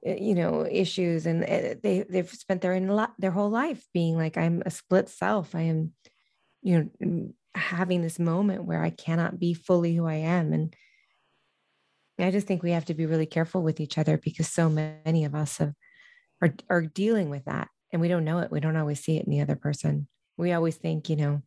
[0.05, 4.17] eh, you know issues and eh, they they've spent their in their whole life being
[4.17, 5.55] like i'm a split self.
[5.55, 5.93] I am
[6.63, 10.53] you know having this moment where i cannot be fully who i am.
[10.53, 10.75] And
[12.25, 15.25] I just think we have to be really careful with each other because so many
[15.25, 15.75] of us have,
[16.43, 18.51] are, are dealing with that and we don't know it.
[18.51, 20.09] We don't always see it in the other person.
[20.37, 21.43] We always think, you know,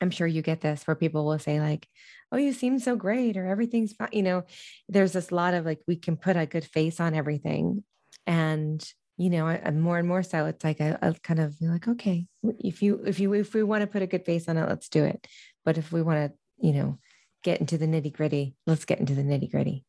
[0.00, 1.86] I'm sure you get this where people will say, like,
[2.32, 4.08] oh, you seem so great or everything's fine.
[4.12, 4.44] You know,
[4.88, 7.84] there's this lot of like, we can put a good face on everything.
[8.26, 8.84] And,
[9.16, 12.26] you know, more and more so, it's like I kind of like, okay,
[12.58, 14.88] if you, if you, if we want to put a good face on it, let's
[14.88, 15.26] do it.
[15.64, 16.98] But if we want to, you know,
[17.42, 19.84] get into the nitty gritty, let's get into the nitty gritty.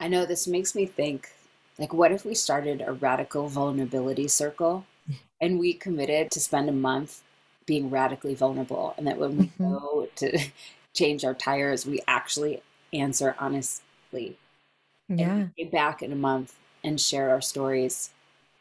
[0.00, 1.30] I know this makes me think
[1.78, 4.84] like, what if we started a radical vulnerability circle
[5.40, 7.22] and we committed to spend a month
[7.66, 8.94] being radically vulnerable?
[8.96, 9.72] And that when we mm-hmm.
[9.72, 10.38] go to
[10.94, 14.36] change our tires we actually answer honestly.
[15.08, 15.46] Yeah.
[15.56, 18.10] came back in a month and share our stories.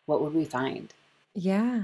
[0.06, 0.94] What would we find?
[1.34, 1.84] Yeah.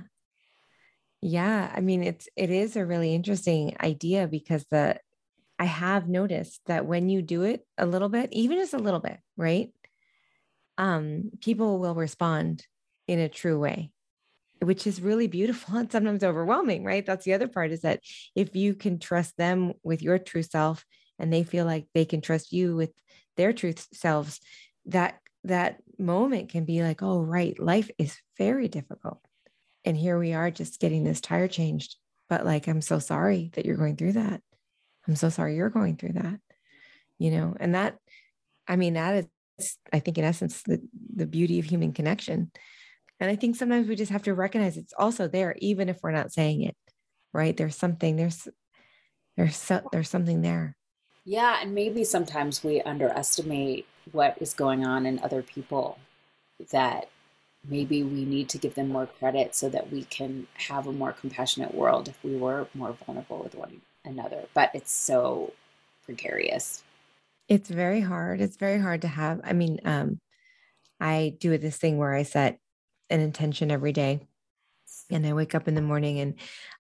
[1.22, 1.72] Yeah.
[1.74, 5.00] I mean it's it is a really interesting idea because the
[5.64, 9.00] i have noticed that when you do it a little bit even just a little
[9.00, 9.70] bit right
[10.78, 12.66] um people will respond
[13.08, 13.92] in a true way
[14.64, 17.06] which is really beautiful and sometimes overwhelming, right?
[17.06, 18.02] That's the other part is that
[18.36, 20.86] if you can trust them with your true self
[21.20, 22.92] and they feel like they can trust you with
[23.38, 24.40] their truth selves,
[24.86, 29.20] that that moment can be like, oh, right, life is very difficult.
[29.86, 31.98] And here we are just getting this tire changed.
[32.30, 34.42] But like, I'm so sorry that you're going through that.
[35.08, 36.40] I'm so sorry you're going through that.
[37.20, 37.98] You know, and that,
[38.68, 39.26] I mean, that
[39.60, 40.82] is, I think, in essence, the,
[41.16, 42.52] the beauty of human connection
[43.24, 46.12] and I think sometimes we just have to recognize it's also there, even if we're
[46.12, 46.76] not saying it,
[47.32, 47.56] right?
[47.56, 48.50] There's something, there's,
[49.38, 50.76] there's, so, there's something there.
[51.24, 51.60] Yeah.
[51.62, 56.00] And maybe sometimes we underestimate what is going on in other people
[56.72, 57.08] that
[57.66, 61.14] maybe we need to give them more credit so that we can have a more
[61.14, 63.93] compassionate world if we were more vulnerable with one another.
[64.06, 65.54] Another, but it's so
[66.06, 66.84] precarious.
[67.48, 68.42] It's very hard.
[68.42, 69.42] It's very hard to have.
[69.44, 70.20] I mean, um,
[71.00, 72.60] I do this thing where I set
[73.10, 74.28] an intention every day
[75.10, 76.34] and I wake up in the morning and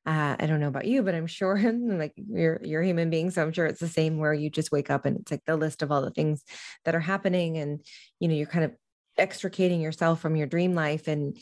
[0.06, 3.32] uh, I don't know about you, but I'm sure like you're you're a human being,
[3.32, 5.56] so I'm sure it's the same where you just wake up and it's like the
[5.56, 6.44] list of all the things
[6.86, 7.86] that are happening, and
[8.20, 8.72] you know you're kind of
[9.18, 11.38] extricating yourself from your dream life and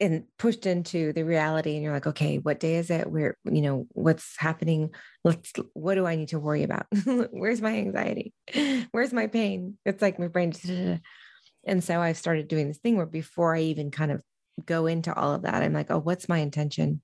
[0.00, 3.10] and pushed into the reality, and you're like, okay, what day is it?
[3.10, 4.90] Where you know what's happening?
[5.24, 6.86] Let's what do I need to worry about?
[7.30, 8.32] Where's my anxiety?
[8.90, 9.78] Where's my pain?
[9.84, 10.52] It's like my brain.
[10.52, 10.66] Just,
[11.66, 14.22] and so I've started doing this thing where before I even kind of
[14.64, 17.00] go into all of that, I'm like, oh, what's my intention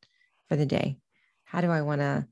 [0.49, 0.99] for the day?
[1.45, 2.27] How do I want to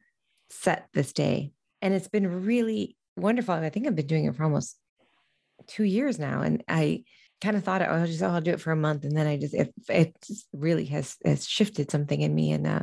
[0.50, 1.52] set this day?
[1.82, 3.54] And it's been really wonderful.
[3.54, 4.76] I think I've been doing it for almost
[5.66, 6.42] two years now.
[6.42, 7.04] And I
[7.40, 9.04] kind of thought, oh, I'll just, oh, I'll do it for a month.
[9.04, 10.14] And then I just, it, it
[10.52, 12.52] really has, has shifted something in me.
[12.52, 12.82] And uh,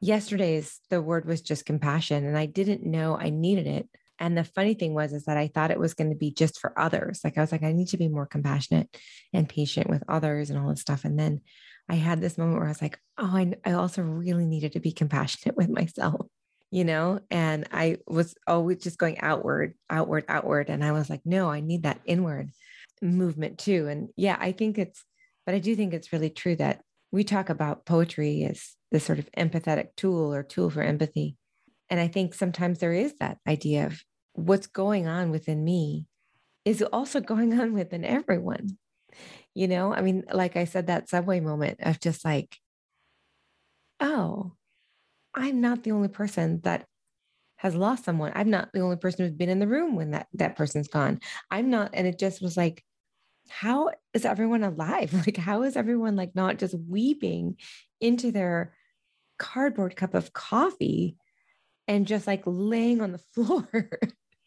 [0.00, 2.24] yesterday's, the word was just compassion.
[2.26, 3.88] And I didn't know I needed it
[4.22, 6.60] and the funny thing was, is that I thought it was going to be just
[6.60, 7.22] for others.
[7.24, 8.96] Like I was like, I need to be more compassionate
[9.32, 11.04] and patient with others and all this stuff.
[11.04, 11.40] And then
[11.88, 14.80] I had this moment where I was like, oh, I, I also really needed to
[14.80, 16.26] be compassionate with myself,
[16.70, 17.18] you know?
[17.32, 20.70] And I was always just going outward, outward, outward.
[20.70, 22.50] And I was like, no, I need that inward
[23.02, 23.88] movement too.
[23.88, 25.04] And yeah, I think it's,
[25.44, 29.18] but I do think it's really true that we talk about poetry as this sort
[29.18, 31.36] of empathetic tool or tool for empathy.
[31.90, 34.00] And I think sometimes there is that idea of
[34.34, 36.06] what's going on within me
[36.64, 38.78] is also going on within everyone.
[39.54, 42.56] You know, I mean, like I said, that subway moment of just like,
[44.00, 44.52] oh,
[45.34, 46.86] I'm not the only person that
[47.56, 48.32] has lost someone.
[48.34, 51.20] I'm not the only person who's been in the room when that that person's gone.
[51.50, 52.82] I'm not, and it just was like,
[53.48, 55.12] how is everyone alive?
[55.26, 57.56] Like, how is everyone like not just weeping
[58.00, 58.74] into their
[59.38, 61.16] cardboard cup of coffee
[61.88, 63.90] and just like laying on the floor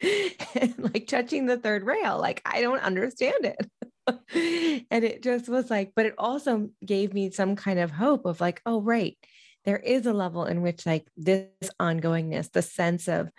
[0.02, 2.20] and like touching the third rail.
[2.20, 3.70] Like, I don't understand it.
[4.92, 8.42] and it just was like, but it also gave me some kind of hope of
[8.42, 9.18] like, oh, right.
[9.66, 11.48] There is a level in which like this
[11.80, 13.32] ongoingness, the sense of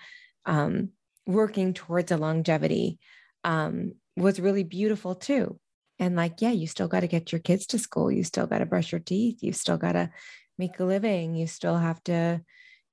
[0.44, 0.90] um,
[1.26, 2.98] working towards a longevity
[3.44, 5.58] um, was really beautiful too.
[5.98, 8.10] And like, yeah, you still got to get your kids to school.
[8.10, 9.42] You still got to brush your teeth.
[9.42, 10.10] You still got to
[10.58, 11.34] make a living.
[11.34, 12.42] You still have to,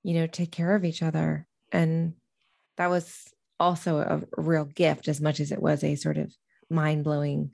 [0.03, 1.47] you know, take care of each other.
[1.71, 2.13] And
[2.77, 3.27] that was
[3.59, 6.33] also a real gift as much as it was a sort of
[6.69, 7.51] mind blowing,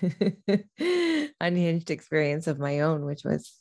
[1.40, 3.52] unhinged experience of my own, which was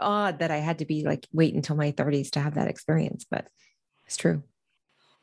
[0.00, 3.24] odd that I had to be like wait until my 30s to have that experience,
[3.28, 3.48] but
[4.06, 4.42] it's true.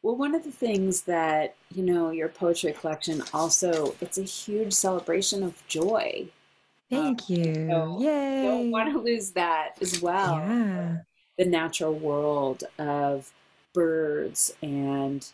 [0.05, 4.71] Well, one of the things that, you know, your poetry collection also, it's a huge
[4.71, 6.27] celebration of joy.
[6.91, 7.67] Thank um, you.
[7.71, 8.43] So Yay.
[8.43, 10.35] Don't want to lose that as well.
[10.35, 10.97] Yeah.
[11.39, 13.33] The natural world of
[13.73, 15.27] birds and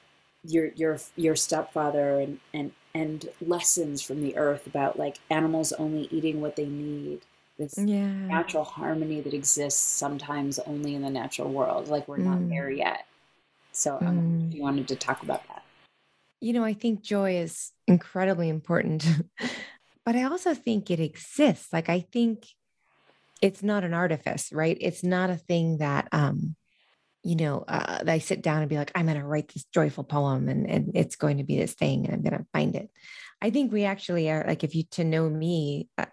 [0.46, 6.08] your your your stepfather and and and lessons from the earth about like animals only
[6.12, 7.20] eating what they need
[7.60, 8.08] this Yeah.
[8.30, 12.50] natural harmony that exists sometimes only in the natural world like we're not Mm.
[12.50, 13.06] there yet
[13.82, 14.48] so I Mm.
[14.50, 15.64] if you wanted to talk about that
[16.40, 19.06] You know, I think joy is incredibly important,
[20.06, 21.72] but I also think it exists.
[21.72, 22.48] Like, I think
[23.42, 24.78] it's not an artifice, right?
[24.80, 26.56] It's not a thing that, um,
[27.24, 29.66] you know, uh, that I sit down and be like, I'm going to write this
[29.74, 32.76] joyful poem and, and it's going to be this thing and I'm going to find
[32.76, 32.90] it.
[33.42, 36.06] I think we actually are like, if you to know me, uh,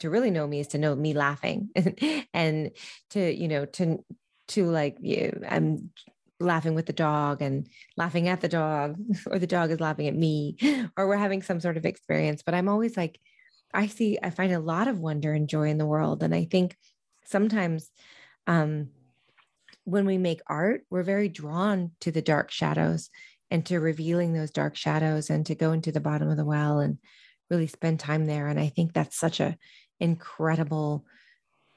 [0.00, 1.70] to really know me is to know me laughing
[2.34, 2.70] and
[3.10, 4.04] to, you know, to,
[4.48, 5.90] to like, you, I'm
[6.40, 10.14] laughing with the dog and laughing at the dog, or the dog is laughing at
[10.14, 10.56] me,
[10.96, 12.42] or we're having some sort of experience.
[12.42, 13.20] But I'm always like,
[13.74, 16.22] I see, I find a lot of wonder and joy in the world.
[16.22, 16.76] And I think
[17.24, 17.90] sometimes
[18.46, 18.88] um,
[19.84, 23.10] when we make art, we're very drawn to the dark shadows
[23.50, 26.80] and to revealing those dark shadows and to go into the bottom of the well
[26.80, 26.98] and
[27.50, 28.48] really spend time there.
[28.48, 29.56] And I think that's such a
[30.00, 31.04] incredible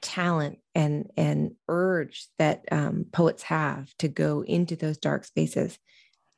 [0.02, 5.78] talent and and urge that um, poets have to go into those dark spaces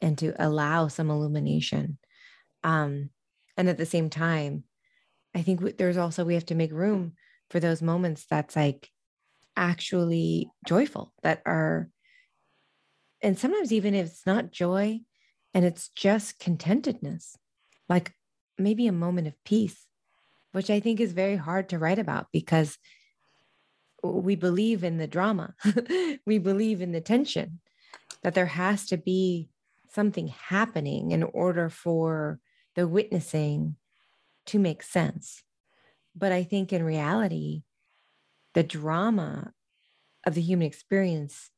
[0.01, 1.99] and to allow some illumination.
[2.63, 3.11] Um,
[3.57, 4.65] and at the same time
[5.35, 7.13] i think there's also we have to make room
[7.51, 8.89] for those moments that's like
[9.57, 11.89] actually joyful that are
[13.23, 15.01] and sometimes even if it's not joy
[15.53, 17.37] and it's just contentedness
[17.89, 18.13] like
[18.59, 19.87] maybe a moment of peace
[20.53, 22.79] which i think is very hard to write about because
[24.05, 25.55] we believe in the drama.
[26.27, 27.61] We believe in the tension
[28.23, 29.49] that there has to be
[29.91, 32.41] something happening in order for
[32.75, 33.77] the witnessing
[34.47, 35.43] to make sense.
[36.17, 37.63] But i think in reality
[38.55, 39.53] the drama
[40.25, 41.51] of the human experience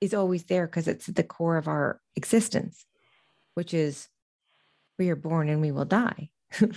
[0.00, 2.84] is always there because it's at the core of our existence
[3.54, 4.08] which is
[4.98, 6.30] we are born and we will die.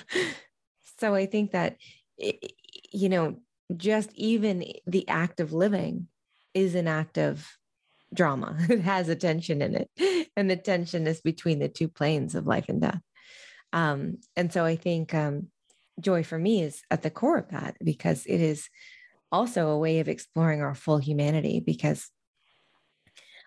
[0.99, 1.77] So i think that
[2.17, 3.37] you know
[3.75, 6.07] just even the act of living
[6.53, 7.47] is an act of
[8.13, 8.55] drama.
[8.69, 12.47] It has a tension in it and the tension is between the two planes of
[12.47, 13.01] life and death.
[13.71, 15.47] Um, and so i think um,
[15.99, 18.69] joy for me is at the core of that because it is
[19.31, 22.09] also a way of exploring our full humanity because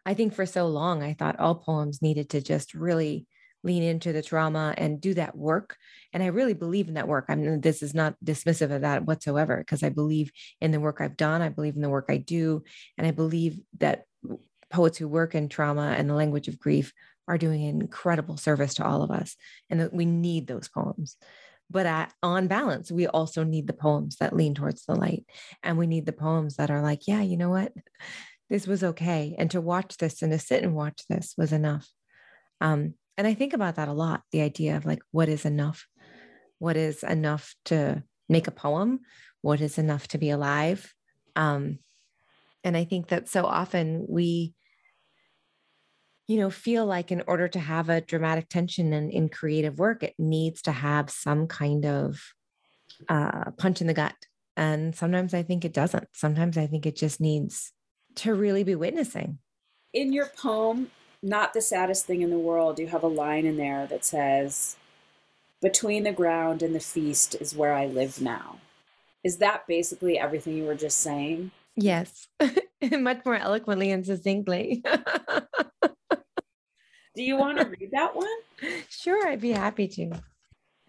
[0.05, 3.27] I think for so long I thought all poems needed to just really
[3.67, 5.77] lean into the trauma and do that work.
[6.12, 7.27] And I really believe in that work.
[7.29, 11.01] I mean, this is not dismissive of that whatsoever, because I believe in the work
[11.01, 11.43] I've done.
[11.43, 12.62] I believe in the work I do.
[12.97, 14.05] And I believe that
[14.71, 16.93] poets who work in trauma and the language of grief
[17.29, 19.37] are doing an incredible service to all of us
[19.69, 21.17] and that we need those poems.
[21.69, 25.27] But at, on balance, we also need the poems that lean towards the light.
[25.64, 27.73] And we need the poems that are like, yeah, you know what?
[28.49, 29.35] This was okay.
[29.37, 31.89] And to watch this and to sit and watch this was enough.
[32.61, 35.87] Um, and I think about that a lot the idea of like, what is enough?
[36.59, 39.01] What is enough to make a poem?
[39.43, 40.93] What is enough to be alive?
[41.35, 41.79] Um,
[42.64, 44.55] and I think that so often we,
[46.27, 50.03] you know, feel like in order to have a dramatic tension in, in creative work,
[50.03, 52.21] it needs to have some kind of
[53.09, 54.17] uh, punch in the gut.
[54.57, 56.09] And sometimes I think it doesn't.
[56.14, 57.73] Sometimes I think it just needs
[58.17, 59.39] to really be witnessing.
[59.93, 60.91] in your poem
[61.23, 64.77] not the saddest thing in the world you have a line in there that says
[65.62, 68.59] between the ground and the feast is where i live now
[69.25, 72.29] is that basically everything you were just saying Yes,
[72.99, 74.83] much more eloquently and succinctly.
[77.14, 78.27] do you want to read that one
[78.89, 80.11] sure, I'd be happy to.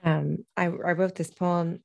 [0.04, 1.82] Um, I, I wrote this poem.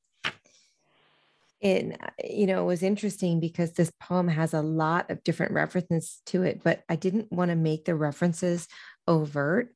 [1.63, 6.21] And you know, it was interesting because this poem has a lot of different references
[6.27, 8.67] to it, but I didn't want to make the references
[9.07, 9.75] overt.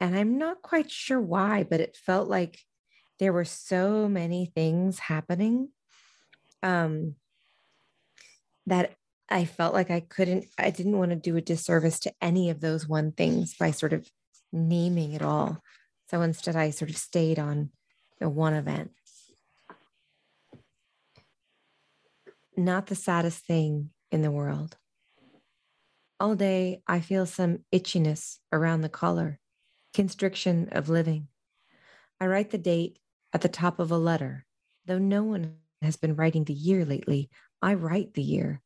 [0.00, 2.60] And I'm not quite sure why, but it felt like
[3.18, 5.70] there were so many things happening
[6.62, 7.14] um,
[8.66, 8.92] that
[9.28, 12.60] I felt like I couldn't, I didn't want to do a disservice to any of
[12.60, 14.08] those one things by sort of
[14.52, 15.62] naming it all.
[16.10, 17.70] So instead, I sort of stayed on
[18.20, 18.90] the one event.
[22.56, 24.76] Not the saddest thing in the world.
[26.20, 29.40] All day, I feel some itchiness around the collar,
[29.92, 31.26] constriction of living.
[32.20, 33.00] I write the date
[33.32, 34.46] at the top of a letter,
[34.86, 37.28] though no one has been writing the year lately.
[37.60, 38.62] I write the year.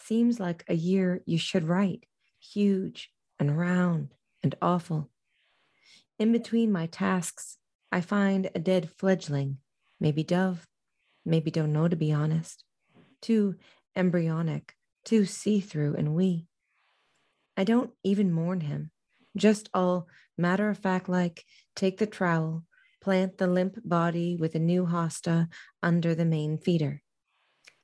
[0.00, 2.06] Seems like a year you should write,
[2.40, 5.10] huge and round and awful.
[6.18, 7.58] In between my tasks,
[7.92, 9.58] I find a dead fledgling,
[10.00, 10.66] maybe dove,
[11.24, 12.64] maybe don't know to be honest,
[13.20, 13.56] too
[13.96, 16.46] embryonic, too see through and wee.
[17.56, 18.90] I don't even mourn him,
[19.36, 21.44] Just all matter of fact, like
[21.76, 22.64] take the trowel,
[23.00, 25.48] plant the limp body with a new hosta
[25.82, 27.02] under the main feeder.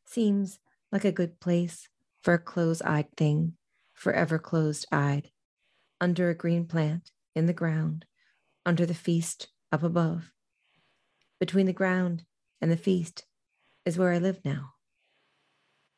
[0.04, 0.58] Seems
[0.90, 1.88] like a good place
[2.22, 3.54] for a close eyed thing,
[3.92, 5.30] forever closed eyed,
[6.00, 8.04] under a green plant in the ground,
[8.66, 10.32] under the feast up above.
[11.38, 12.24] Between the ground
[12.60, 13.26] and the feast
[13.84, 14.73] is where I live now.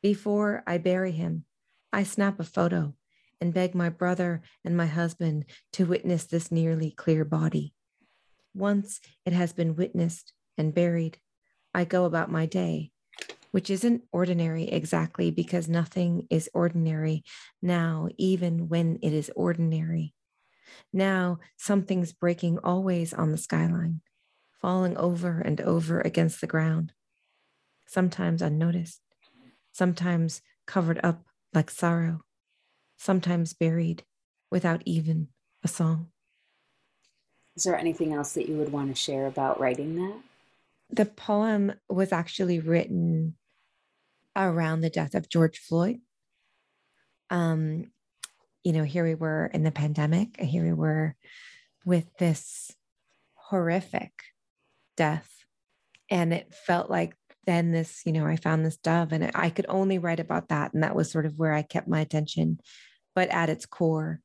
[0.07, 1.43] Before I bury him,
[1.91, 2.95] I snap a photo
[3.41, 5.43] and beg my brother and my husband
[5.73, 7.73] to witness this nearly clear body.
[8.55, 11.17] Once it has been witnessed and buried,
[11.73, 12.91] I go about my day,
[13.51, 17.25] which isn't ordinary exactly because nothing is ordinary
[17.61, 20.13] now, even when it is ordinary.
[20.93, 23.99] Now, something's breaking always on the skyline,
[24.53, 26.93] falling over and over against the ground,
[27.87, 29.01] sometimes unnoticed,
[29.77, 31.23] sometimes covered up
[31.53, 32.21] like sorrow
[32.97, 34.03] sometimes buried
[34.49, 35.27] without even
[35.63, 36.07] a song.
[37.55, 40.19] Is there anything else that you would want to share about writing that?
[40.89, 43.35] The poem was actually written
[44.35, 45.99] around the death of George Floyd.
[47.29, 47.91] Um,
[48.63, 51.15] you know, here we were in the pandemic, here we were
[51.85, 52.71] with this
[53.33, 54.11] horrific
[54.95, 55.31] death.
[56.09, 57.15] And it felt like
[57.47, 60.73] then this, you know, I found this dove and I could only write about that.
[60.73, 62.59] And that was sort of where I kept my attention
[63.17, 64.21] but at its core,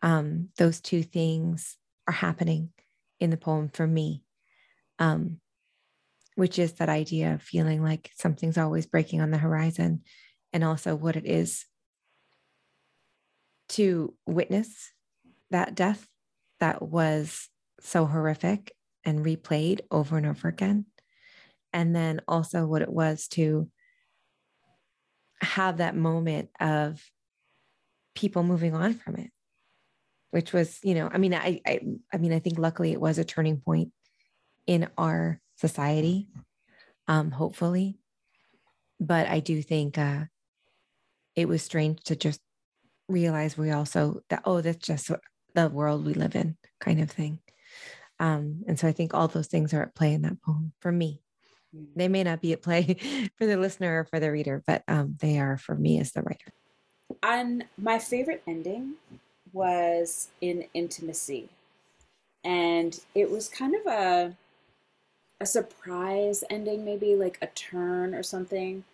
[0.00, 2.70] um, those two things are happening
[3.18, 4.22] in the poem for me,
[5.00, 5.40] um,
[6.36, 10.02] which is that idea of feeling like something's always breaking on the horizon,
[10.52, 11.66] and also what it is
[13.70, 14.92] to witness
[15.50, 16.06] that death
[16.60, 17.48] that was
[17.80, 18.72] so horrific
[19.04, 20.86] and replayed over and over again.
[21.78, 23.70] And then also what it was to
[25.40, 27.00] have that moment of
[28.16, 29.30] people moving on from it
[30.32, 31.80] which was you know i mean I, I
[32.12, 33.92] i mean i think luckily it was a turning point
[34.66, 36.26] in our society
[37.06, 38.00] um hopefully
[38.98, 40.24] but i do think uh
[41.36, 42.40] it was strange to just
[43.06, 45.12] realize we also that oh that's just
[45.54, 47.38] the world we live in kind of thing
[48.18, 50.90] um and so i think all those things are at play in that poem for
[50.90, 51.22] me.
[51.94, 52.96] They may not be at play
[53.36, 56.22] for the listener or for the reader but um they are for me as the
[56.22, 56.52] writer
[57.22, 58.94] and my favorite ending
[59.52, 61.48] was in intimacy.
[62.44, 64.36] And it was kind of a
[65.40, 68.84] a surprise ending, maybe like a turn or something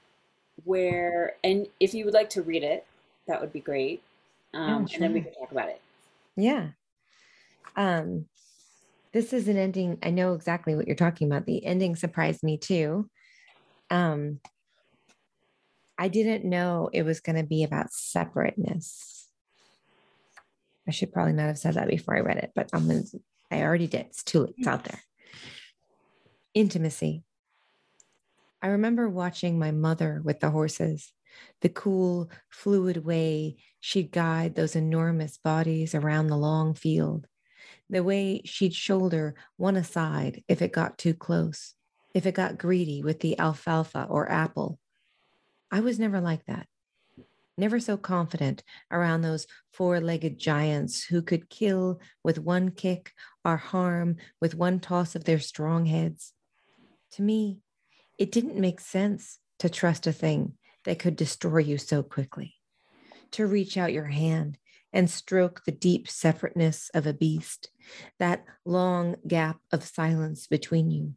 [0.64, 2.87] where and if you would like to read it,
[3.27, 4.03] that would be great.
[4.53, 4.97] Um, sure.
[4.97, 5.81] and then we can talk about it.
[6.37, 6.68] Yeah.
[7.77, 8.27] Um
[9.15, 9.97] this is an ending.
[10.03, 11.47] I know exactly what you're talking about.
[11.47, 13.09] The ending surprised me too.
[13.89, 14.41] Um,
[15.97, 19.29] I didn't know it was going to be about separateness.
[20.89, 23.05] I should probably not have said that before I read it, but I'm gonna,
[23.53, 24.07] I already did.
[24.07, 24.55] It's too late.
[24.59, 25.01] It's out there.
[26.53, 27.23] Intimacy.
[28.61, 31.12] I remember watching my mother with the horses,
[31.61, 37.29] the cool, fluid way she'd guide those enormous bodies around the long field,
[37.91, 41.74] the way she'd shoulder one aside if it got too close,
[42.14, 44.78] if it got greedy with the alfalfa or apple,
[45.70, 46.66] I was never like that.
[47.57, 53.12] Never so confident around those four legged giants who could kill with one kick
[53.45, 56.32] or harm with one toss of their strong heads.
[57.12, 57.61] To me,
[58.18, 60.55] it didn't make sense to trust a thing
[60.85, 62.55] that could destroy you so quickly,
[63.32, 64.59] to reach out your hand
[64.95, 67.69] and stroke the deep separateness of a beast,
[68.19, 71.15] that long gap of silence between you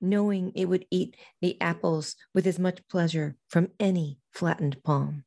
[0.00, 5.24] knowing it would eat the apples with as much pleasure from any flattened palm.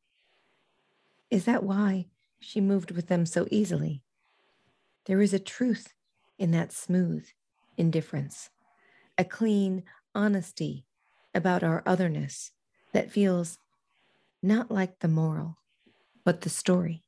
[1.30, 2.08] Is that why
[2.40, 4.04] she moved with them so easily?
[5.06, 5.94] There is a truth
[6.38, 7.28] in that smooth
[7.78, 8.50] indifference,
[9.18, 9.84] a clean
[10.16, 10.86] honesty
[11.34, 12.52] about our otherness
[12.94, 13.60] that feels
[14.42, 15.58] not like the moral,
[16.24, 17.04] but the story.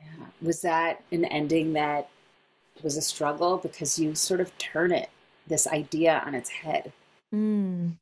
[0.00, 0.26] Yeah.
[0.42, 2.08] Was that an ending that
[2.82, 5.10] was a struggle because you sort of turn it
[5.46, 6.92] this idea on its head.
[7.34, 7.96] Mm.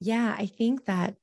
[0.00, 1.14] Yeah, I think that,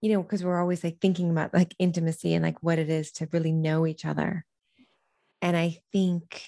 [0.00, 3.12] you know, because we're always like thinking about like intimacy and like what it is
[3.12, 4.44] to really know each other.
[5.42, 6.42] And I think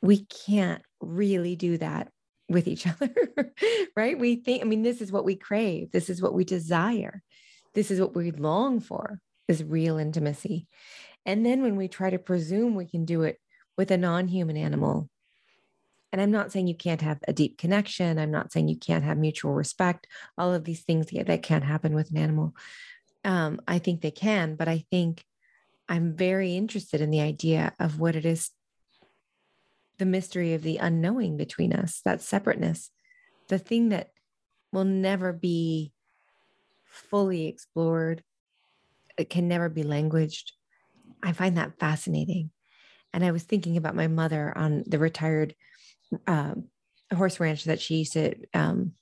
[0.00, 2.10] we can't really do that
[2.48, 3.14] with each other,
[3.96, 4.18] right?
[4.18, 7.22] We think, I mean, this is what we crave, this is what we desire,
[7.74, 10.66] this is what we long for is real intimacy.
[11.24, 13.38] And then when we try to presume we can do it
[13.76, 15.08] with a non human animal,
[16.12, 18.18] and I'm not saying you can't have a deep connection.
[18.18, 20.06] I'm not saying you can't have mutual respect.
[20.36, 22.54] All of these things that can't happen with an animal.
[23.24, 25.24] Um, I think they can, but I think
[25.88, 28.50] I'm very interested in the idea of what it is
[29.98, 32.90] the mystery of the unknowing between us, that separateness,
[33.48, 34.10] the thing that
[34.72, 35.92] will never be
[36.84, 38.22] fully explored,
[39.16, 40.52] it can never be languaged.
[41.22, 42.50] I find that fascinating.
[43.12, 45.54] And I was thinking about my mother on the retired
[46.26, 46.54] uh,
[47.14, 48.92] horse ranch that she used to um,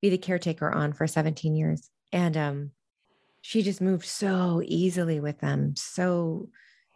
[0.00, 1.90] be the caretaker on for 17 years.
[2.12, 2.70] And um,
[3.40, 6.48] she just moved so easily with them, so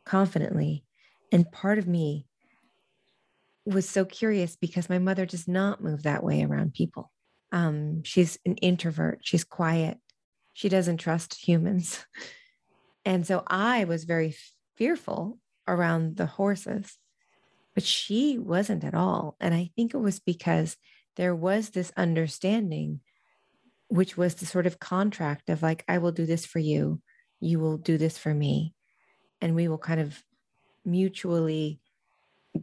[0.04, 0.84] confidently.
[1.32, 2.26] And part of me
[3.64, 7.11] was so curious because my mother does not move that way around people.
[7.50, 9.98] Um, she's an introvert, she's quiet,
[10.52, 12.04] she doesn't trust humans.
[13.07, 14.36] And so I was very
[14.76, 15.38] fearful
[15.68, 16.98] around the horses,
[17.72, 19.36] but she wasn't at all.
[19.40, 20.76] And I think it was because
[21.14, 23.00] there was this understanding,
[23.86, 27.00] which was the sort of contract of like, I will do this for you,
[27.38, 28.74] you will do this for me.
[29.40, 30.20] And we will kind of
[30.84, 31.80] mutually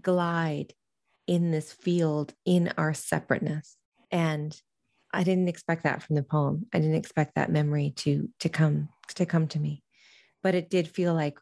[0.01, 0.73] glide
[1.25, 3.77] in this field in our separateness.
[4.11, 4.59] And
[5.13, 6.65] I didn't expect that from the poem.
[6.73, 9.83] I didn't expect that memory to to come to come to me.
[10.43, 11.39] But it did feel like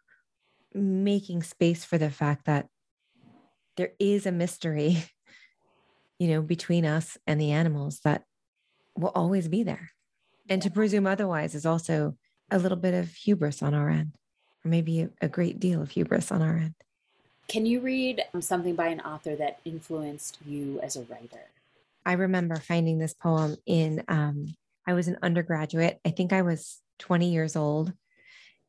[0.74, 2.68] making space for the fact that
[3.76, 5.04] there is a mystery,
[6.20, 8.24] you know, between us and the animals that
[8.96, 9.92] will always be there.
[10.50, 12.16] And to presume otherwise is also
[12.52, 14.14] a little bit of hubris on our end,
[14.66, 16.76] or maybe a, great deal of hubris on our end.
[17.48, 21.48] Can you read something by an author that influenced you as a writer?
[22.06, 26.00] I remember finding this poem in, um, I was an undergraduate.
[26.04, 27.94] I think I was 20 years old.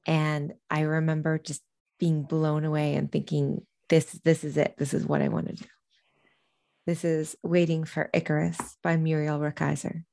[0.07, 1.62] And I remember just
[1.98, 4.74] being blown away and thinking, this, this is it.
[4.78, 5.64] This is what I want to do.
[6.86, 10.05] This is Waiting for Icarus by Muriel Rukeyser.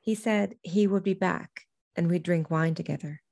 [0.00, 1.62] He said he would be back
[1.96, 3.22] and we'd drink wine together.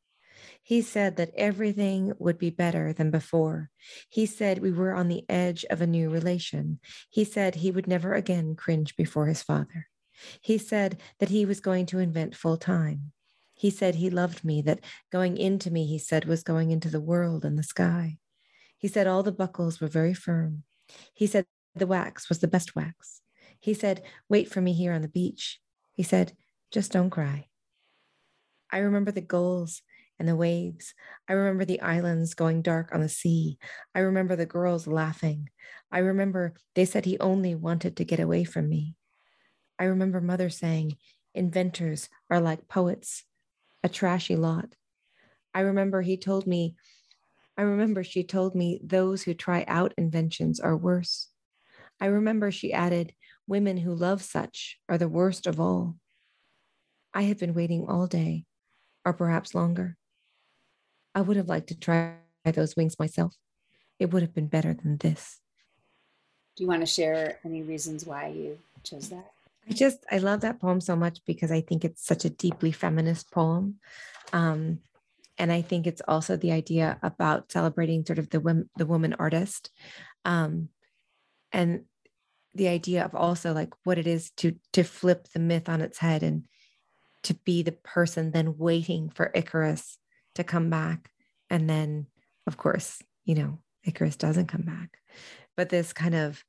[0.63, 3.71] He said that everything would be better than before.
[4.09, 6.81] He said we were on the edge of a new relation.
[7.11, 9.89] He said he would never again cringe before his father.
[10.41, 13.13] He said that he was going to invent full time.
[13.59, 17.01] He said he loved me, that going into me, he said, was going into the
[17.01, 18.19] world and the sky.
[18.77, 20.63] He said all the buckles were very firm.
[21.13, 21.45] He said
[21.75, 23.21] the wax was the best wax.
[23.59, 25.59] He said, wait for me here on the beach.
[25.93, 26.35] He said,
[26.71, 27.49] just don't cry.
[28.71, 29.83] I remember the gulls
[30.21, 30.95] and the waves.
[31.29, 33.59] I remember the islands going dark on the sea.
[33.93, 35.51] I remember the girls laughing.
[35.91, 38.95] I remember they said he only wanted to get away from me.
[39.81, 40.97] I remember mother saying,
[41.35, 43.25] inventors are like poets
[43.83, 44.75] a trashy lot.
[45.55, 46.75] I remember he told me,
[47.57, 51.29] I remember she told me those who try out inventions are worse.
[52.01, 53.15] I remember she added,
[53.47, 55.97] women who love such are the worst of all.
[57.13, 58.45] I had been waiting all day,
[59.05, 59.97] or perhaps longer.
[61.15, 62.15] I would have liked to try
[62.45, 63.35] those wings myself.
[63.99, 65.41] It would have been better than this.
[66.55, 69.33] Do you want to share any reasons why you chose that?
[69.69, 72.73] I just I love that poem so much because I think it's such a deeply
[72.73, 73.77] feminist poem.
[74.33, 74.81] Um,
[75.37, 79.15] and I think it's also the idea about celebrating sort of the women, the woman
[79.19, 79.71] artist,
[80.25, 80.69] um,
[81.53, 81.85] and
[82.55, 85.99] the idea of also like what it is to to flip the myth on its
[85.99, 86.45] head and
[87.23, 89.99] to be the person then waiting for Icarus
[90.35, 91.11] to come back,
[91.51, 92.07] and then
[92.47, 94.99] of course you know Icarus doesn't come back,
[95.57, 96.43] but this kind of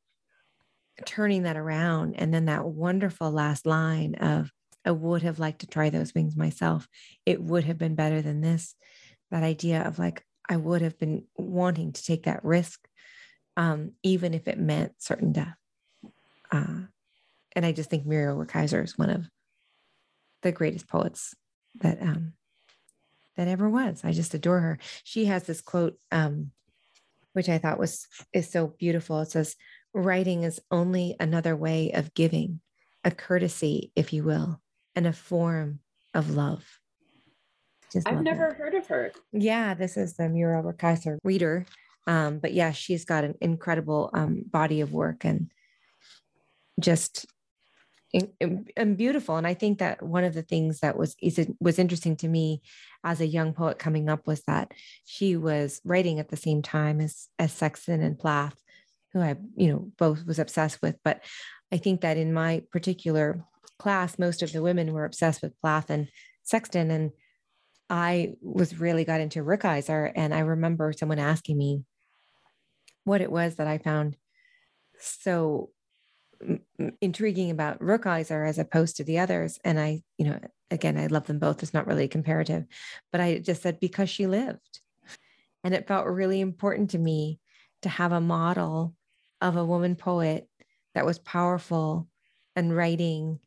[1.06, 4.52] turning that around and then that wonderful last line of
[4.86, 6.88] i would have liked to try those wings myself.
[7.26, 8.76] It would have been better than this.
[9.32, 12.88] That idea of like i would have been wanting to take that risk
[13.58, 15.56] um, even if it meant certain death.
[16.52, 16.82] Uh,
[17.56, 19.28] and i just think muriel rukeyser is one of
[20.42, 21.36] the greatest poets
[21.82, 22.34] that um,
[23.38, 24.02] that ever was.
[24.04, 24.80] I just adore her.
[25.04, 26.52] She has this quote um,
[27.34, 29.20] which i thought was is so beautiful.
[29.22, 29.56] It says
[29.94, 32.62] writing is only another way of giving,
[33.04, 34.62] a courtesy, if you will,
[34.96, 35.80] and a form
[36.14, 36.66] of love.
[37.92, 39.12] Just I've never heard of her.
[39.32, 41.66] Yeah, this is the Muriel Rukeyser reader.
[42.08, 45.52] Um, but yeah, she's got an incredible um, body of work and
[46.80, 47.26] just
[48.12, 49.38] and beautiful.
[49.38, 51.16] And I think that one of the things that was
[51.60, 52.62] was interesting to me
[53.04, 54.72] as a young poet coming up was that
[55.06, 58.56] she was writing at the same time as as Sexton and Plath,
[59.14, 60.98] who I, you know, both was obsessed with.
[61.04, 61.24] But
[61.72, 63.44] I think that in my particular
[63.78, 66.10] class, most of the women were obsessed with Plath and
[66.44, 66.92] Sexton.
[66.92, 67.12] And
[67.90, 70.12] I was really got into Rukeyser.
[70.16, 71.84] And I remember someone asking me
[73.04, 74.16] what it was that I found
[75.00, 75.70] so
[77.02, 79.60] intriguing about Rukeyser as opposed to the others.
[79.64, 80.40] And I, you know,
[80.72, 81.64] again, I love them both.
[81.64, 82.66] It's not really comparative,
[83.12, 84.80] but I just said because she lived.
[85.64, 87.40] And it felt really important to me
[87.82, 88.96] to have a model
[89.42, 90.48] of a woman poet
[90.94, 92.08] that was powerful
[92.56, 93.40] and writing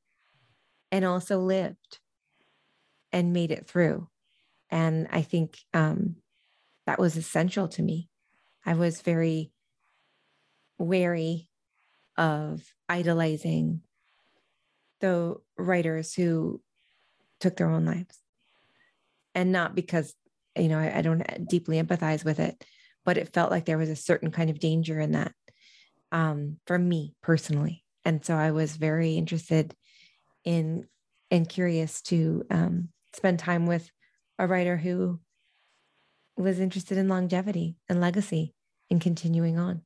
[0.91, 1.99] and also lived
[3.13, 4.09] and made it through.
[4.71, 6.17] And I think um,
[6.87, 8.09] that was essential to me.
[8.65, 9.53] I was very
[10.79, 11.49] wary
[12.17, 13.83] of idolizing
[15.01, 16.63] the writers who
[17.41, 18.19] took their own lives.
[19.35, 20.15] And not because,
[20.57, 22.65] you know, I, I don't deeply empathize with it,
[23.05, 25.33] but it felt like there was a certain kind of danger in that
[26.13, 27.85] um, for me personally.
[28.05, 29.75] And so I was very interested
[30.45, 30.87] in
[31.31, 33.91] and curious to um, spend time with
[34.39, 35.19] a writer who
[36.37, 38.55] was interested in longevity and legacy
[38.91, 39.83] and continuing on.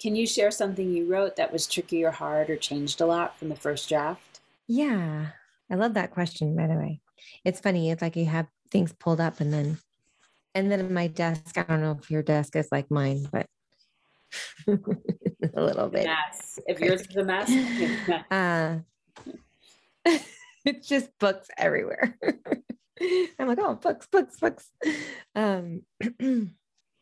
[0.00, 3.38] Can you share something you wrote that was tricky or hard or changed a lot
[3.38, 4.40] from the first draft?
[4.66, 5.28] Yeah,
[5.70, 7.00] I love that question, by the way.
[7.44, 7.90] It's funny.
[7.90, 9.78] It's like you have things pulled up and then,
[10.54, 13.46] and then my desk, I don't know if your desk is like mine, but
[14.68, 16.06] a little bit.
[16.06, 16.58] Mess.
[16.66, 17.50] If yours is a mess,
[18.30, 18.78] uh,
[20.64, 22.16] it's just books everywhere.
[23.38, 24.70] I'm like, oh, books, books, books.
[25.34, 25.82] Um,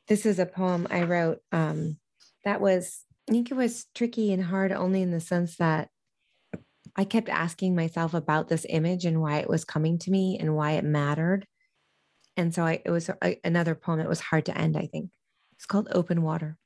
[0.08, 1.98] this is a poem I wrote um,
[2.44, 5.90] that was, I think it was tricky and hard only in the sense that
[6.96, 10.54] I kept asking myself about this image and why it was coming to me and
[10.54, 11.46] why it mattered.
[12.36, 15.10] And so I, it was a, another poem that was hard to end, I think.
[15.54, 16.58] It's called Open Water.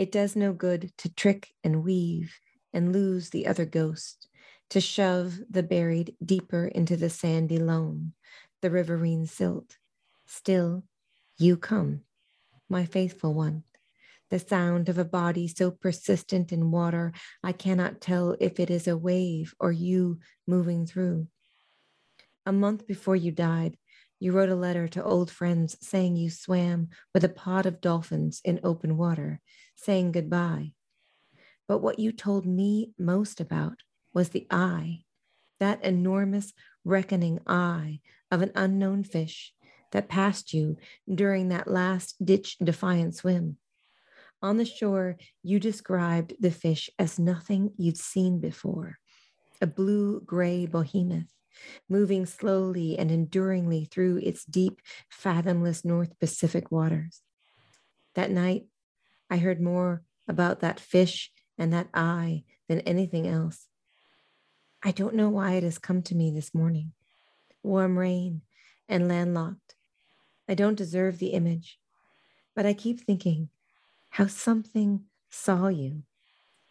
[0.00, 2.34] It does no good to trick and weave
[2.72, 4.28] and lose the other ghost,
[4.70, 8.14] to shove the buried deeper into the sandy loam,
[8.62, 9.76] the riverine silt.
[10.24, 10.84] Still,
[11.36, 12.00] you come,
[12.66, 13.64] my faithful one.
[14.30, 18.88] The sound of a body so persistent in water, I cannot tell if it is
[18.88, 21.28] a wave or you moving through.
[22.46, 23.76] A month before you died,
[24.20, 28.40] you wrote a letter to old friends saying you swam with a pod of dolphins
[28.44, 29.40] in open water,
[29.74, 30.72] saying goodbye.
[31.66, 33.78] But what you told me most about
[34.12, 35.04] was the eye,
[35.58, 36.52] that enormous
[36.84, 38.00] reckoning eye
[38.30, 39.52] of an unknown fish
[39.92, 40.76] that passed you
[41.12, 43.56] during that last ditch defiant swim.
[44.42, 48.98] On the shore, you described the fish as nothing you'd seen before
[49.62, 51.28] a blue gray behemoth,
[51.88, 57.22] moving slowly and enduringly through its deep, fathomless North Pacific waters.
[58.14, 58.66] That night,
[59.28, 63.66] I heard more about that fish and that eye than anything else.
[64.82, 66.92] I don't know why it has come to me this morning.
[67.62, 68.42] Warm rain
[68.88, 69.74] and landlocked.
[70.48, 71.78] I don't deserve the image,
[72.56, 73.50] but I keep thinking
[74.08, 76.02] how something saw you.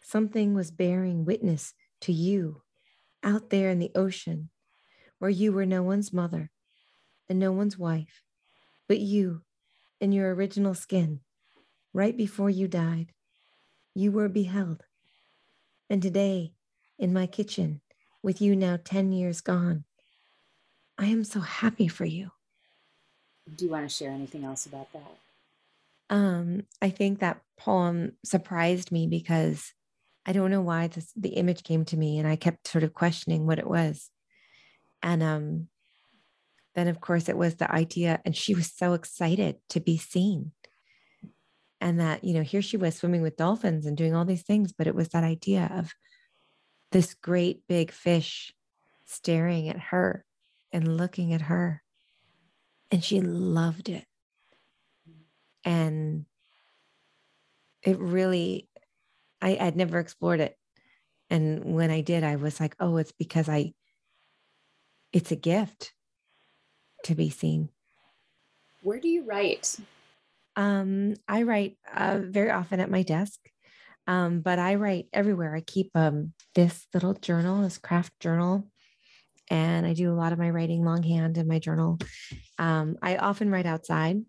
[0.02, 1.72] Something was bearing witness
[2.02, 2.62] to you
[3.22, 4.50] out there in the ocean
[5.20, 6.50] where you were no one's mother
[7.28, 8.24] and no one's wife,
[8.88, 9.42] but you
[10.00, 11.20] in your original skin
[11.92, 13.12] right before you died.
[13.94, 14.82] You were beheld.
[15.88, 16.54] And today,
[16.98, 17.82] in my kitchen,
[18.22, 19.84] with you now 10 years gone,
[20.98, 22.30] I am so happy for you.
[23.54, 25.18] Do you want to share anything else about that?
[26.08, 29.72] Um, I think that poem surprised me because
[30.26, 32.94] I don't know why this, the image came to me and I kept sort of
[32.94, 34.10] questioning what it was.
[35.02, 35.68] And um,
[36.74, 40.52] then, of course, it was the idea, and she was so excited to be seen.
[41.80, 44.72] And that, you know, here she was swimming with dolphins and doing all these things,
[44.72, 45.94] but it was that idea of
[46.92, 48.52] this great big fish
[49.06, 50.24] staring at her
[50.72, 51.82] and looking at her.
[52.90, 54.04] And she loved it
[55.64, 56.24] and
[57.82, 58.68] it really
[59.42, 60.56] I, I'd never explored it.
[61.30, 63.72] And when I did, I was like, oh, it's because I
[65.12, 65.92] it's a gift
[67.04, 67.70] to be seen.
[68.82, 69.76] Where do you write?
[70.56, 73.38] Um, I write uh, very often at my desk,
[74.06, 75.54] um, but I write everywhere.
[75.54, 78.70] I keep um, this little journal, this craft journal,
[79.50, 81.98] and I do a lot of my writing longhand in my journal.
[82.58, 84.22] Um, I often write outside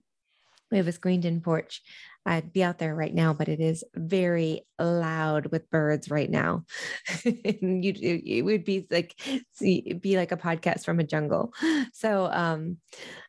[0.72, 1.82] we have a screened in porch.
[2.26, 6.66] I'd be out there right now, but it is very loud with birds right now.
[7.24, 7.94] you
[8.24, 9.20] it would be like
[9.54, 11.54] see, be like a podcast from a jungle.
[11.94, 12.78] So um,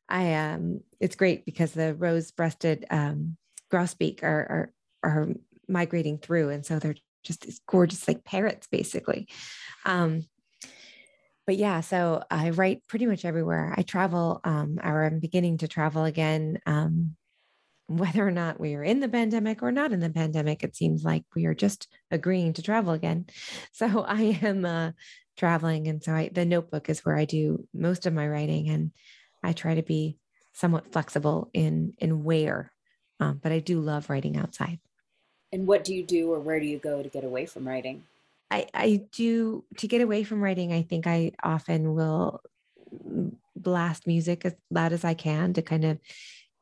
[0.09, 3.37] I um, it's great because the rose-breasted um,
[3.73, 4.73] grosbeak are,
[5.03, 5.29] are are
[5.69, 9.29] migrating through, and so they're just these gorgeous like parrots, basically.
[9.85, 10.25] Um,
[11.47, 13.75] but yeah, so I write pretty much everywhere.
[13.77, 16.61] I travel, um, I'm beginning to travel again.
[16.67, 17.17] Um,
[17.87, 21.05] whether or not we are in the pandemic or not in the pandemic, it seems
[21.05, 23.27] like we are just agreeing to travel again.
[23.73, 24.93] So I am uh,
[25.37, 25.89] traveling.
[25.89, 28.69] And so I, the notebook is where I do most of my writing.
[28.69, 28.93] And
[29.43, 30.19] I try to be
[30.53, 32.73] somewhat flexible in, in where
[33.19, 34.79] Um, but I do love writing outside.
[35.53, 38.05] And what do you do or where do you go to get away from writing?
[38.51, 40.73] I, I do to get away from writing.
[40.73, 42.41] I think I often will
[43.57, 45.99] blast music as loud as I can to kind of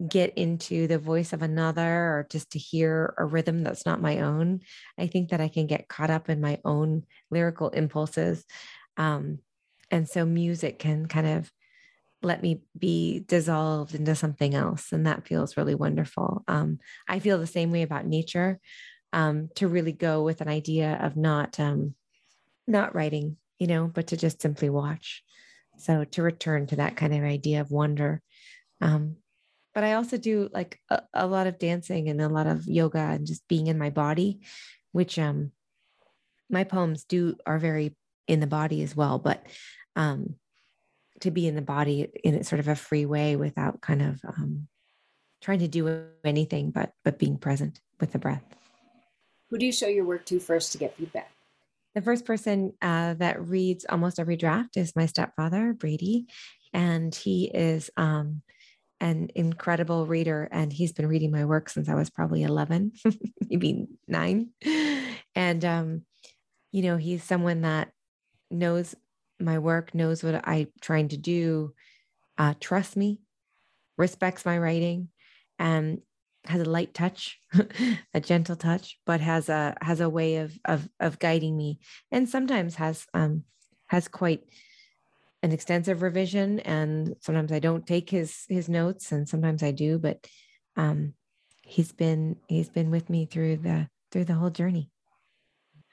[0.09, 4.21] get into the voice of another or just to hear a rhythm that's not my
[4.21, 4.61] own.
[4.99, 8.45] I think that I can get caught up in my own lyrical impulses.
[8.97, 9.41] Um,
[9.91, 11.51] and so music can kind of
[12.23, 14.93] let me be dissolved into something else.
[14.93, 16.45] And that feels really wonderful.
[16.49, 16.79] Um,
[17.09, 18.61] I feel the same way about nature.
[19.13, 21.97] Um, to really go with an idea of not um,
[22.69, 25.25] not writing, you know, but to just simply watch.
[25.79, 28.23] So to return to that kind of idea of wonder.
[29.75, 32.99] But I also do like a, a, lot of dancing and a lot of yoga
[32.99, 34.41] and just being in my body,
[34.93, 35.53] which um
[36.49, 37.97] my poems do are very
[38.27, 39.19] in the body as well.
[39.19, 39.47] But
[39.97, 40.37] um
[41.21, 44.21] to be in the body in a sort of a free way without kind of
[44.27, 44.69] um,
[45.41, 48.45] trying to do anything but but being present with the breath.
[49.51, 51.31] Who do you show your work to first to get feedback?
[51.95, 56.27] The first person uh, that reads almost every draft is my stepfather, Brady,
[56.73, 58.43] and he is um,
[59.01, 60.49] an incredible reader.
[60.51, 62.93] And he's been reading my work since I was probably 11,
[63.49, 64.51] maybe nine.
[65.35, 66.03] And, um,
[66.73, 67.91] you know, he's someone that
[68.51, 68.95] knows
[69.41, 71.75] my work, knows what I'm trying to do,
[72.39, 73.21] uh, trusts me,
[73.97, 75.09] respects my writing,
[75.59, 76.01] and
[76.47, 77.39] has a light touch,
[78.15, 81.81] a gentle touch, but has a has a way of of of guiding me,
[82.11, 83.45] and sometimes has um
[83.89, 84.43] has quite
[85.43, 86.61] an extensive revision.
[86.61, 89.99] And sometimes I don't take his his notes, and sometimes I do.
[89.99, 90.27] But
[90.77, 91.15] um,
[91.63, 94.91] he's been he's been with me through the through the whole journey.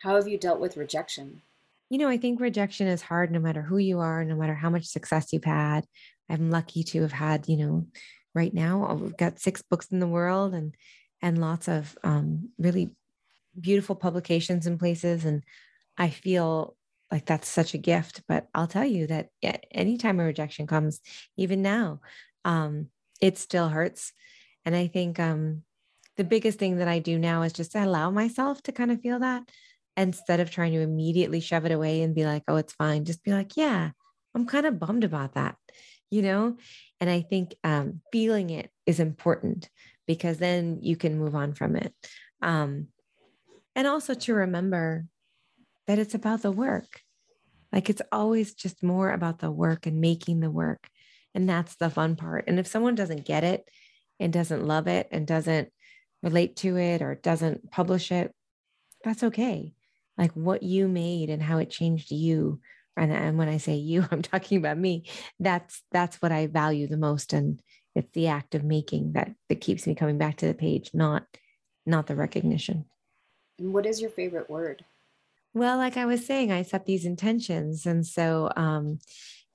[0.03, 1.41] How have you dealt with rejection?
[1.89, 4.69] You know, I think rejection is hard no matter who you are, no matter how
[4.69, 5.85] much success you've had.
[6.29, 7.87] I'm lucky to have had, you know,
[8.35, 10.75] right now we've got six books in the world and
[11.21, 12.91] and lots of um, really
[13.59, 15.25] beautiful publications in places.
[15.25, 15.43] And
[15.97, 16.76] I feel
[17.12, 18.22] like that's such a gift.
[18.28, 19.30] But I'll tell you that
[19.72, 20.99] anytime a rejection comes,
[21.38, 22.01] even now,
[22.45, 22.88] um,
[23.22, 24.14] it still hurts.
[24.66, 25.64] And I think um,
[26.18, 29.01] the biggest thing that I do now is just to allow myself to kind of
[29.01, 29.43] feel that
[29.95, 33.05] instead of trying to immediately shove it away and be like, oh, it's fine.
[33.05, 33.91] Just be like, yeah,
[34.36, 35.55] I'm kind of bummed about that,
[36.12, 36.58] you know?
[37.01, 39.70] And I think um, feeling it is important
[40.05, 41.93] because then you can move on from it.
[42.41, 42.88] Um,
[43.76, 45.05] and also to remember
[45.88, 47.01] that it's about the work.
[47.71, 50.88] Like it's always just more about the work and making the work.
[51.33, 52.45] And that's the fun part.
[52.47, 53.69] And if someone doesn't get it
[54.19, 55.69] and doesn't love it and doesn't
[56.23, 58.33] relate to it or doesn't publish it,
[59.03, 59.73] that's okay.
[60.17, 62.59] Like what you made and how it changed you.
[62.95, 65.05] And, and when I say you, I'm talking about me.
[65.39, 67.33] That's that's what I value the most.
[67.33, 67.61] And
[67.95, 71.25] it's the act of making that that keeps me coming back to the page, not
[71.85, 72.85] not the recognition.
[73.59, 74.83] And what is your favorite word?
[75.58, 77.88] Well, like I was saying, I set these intentions.
[77.88, 78.99] And so um,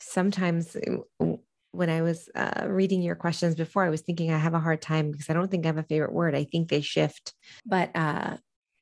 [0.00, 1.26] sometimes uh,
[1.70, 4.82] when I was uh, reading your questions before, I was thinking I have a hard
[4.82, 6.34] time because I don't think I have a favorite word.
[6.34, 7.34] I think they shift.
[7.64, 8.38] But uh,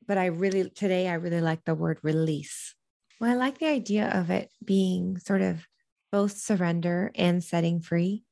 [0.09, 2.75] but I really today I really like the word release.
[3.21, 5.67] Well, I like the idea of it being sort of
[6.11, 8.25] both surrender and setting free.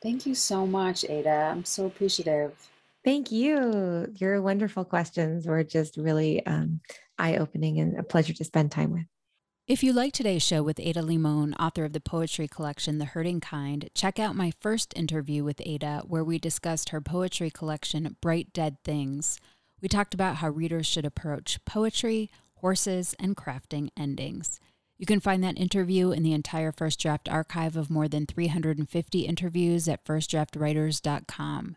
[0.00, 1.50] Thank you so much, Ada.
[1.50, 2.54] I'm so appreciative.
[3.08, 4.12] Thank you.
[4.16, 6.80] Your wonderful questions were just really um,
[7.18, 9.06] eye opening and a pleasure to spend time with.
[9.66, 13.40] If you like today's show with Ada Limon, author of the poetry collection The Hurting
[13.40, 18.52] Kind, check out my first interview with Ada, where we discussed her poetry collection Bright
[18.52, 19.40] Dead Things.
[19.80, 24.60] We talked about how readers should approach poetry, horses, and crafting endings.
[24.98, 29.20] You can find that interview in the entire First Draft archive of more than 350
[29.20, 31.76] interviews at firstdraftwriters.com.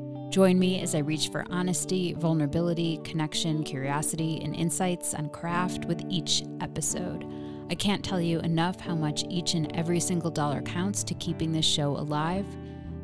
[0.31, 6.01] Join me as I reach for honesty, vulnerability, connection, curiosity, and insights on craft with
[6.09, 7.25] each episode.
[7.69, 11.51] I can't tell you enough how much each and every single dollar counts to keeping
[11.51, 12.45] this show alive.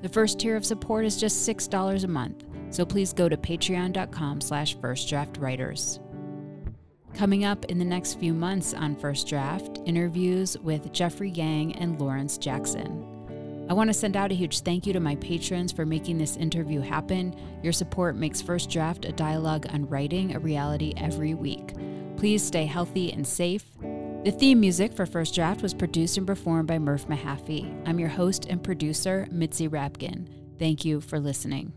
[0.04, 4.40] The first tier of support is just $6 a month, so please go to patreon.com
[4.40, 6.00] slash firstdraftwriters.
[7.14, 12.00] Coming up in the next few months on First Draft, interviews with Jeffrey Yang and
[12.00, 13.17] Lawrence Jackson.
[13.70, 16.38] I want to send out a huge thank you to my patrons for making this
[16.38, 17.36] interview happen.
[17.62, 21.74] Your support makes First Draft a dialogue on writing a reality every week.
[22.16, 23.66] Please stay healthy and safe.
[24.24, 27.70] The theme music for First Draft was produced and performed by Murph Mahaffey.
[27.86, 30.28] I'm your host and producer, Mitzi Rapkin.
[30.58, 31.74] Thank you for listening.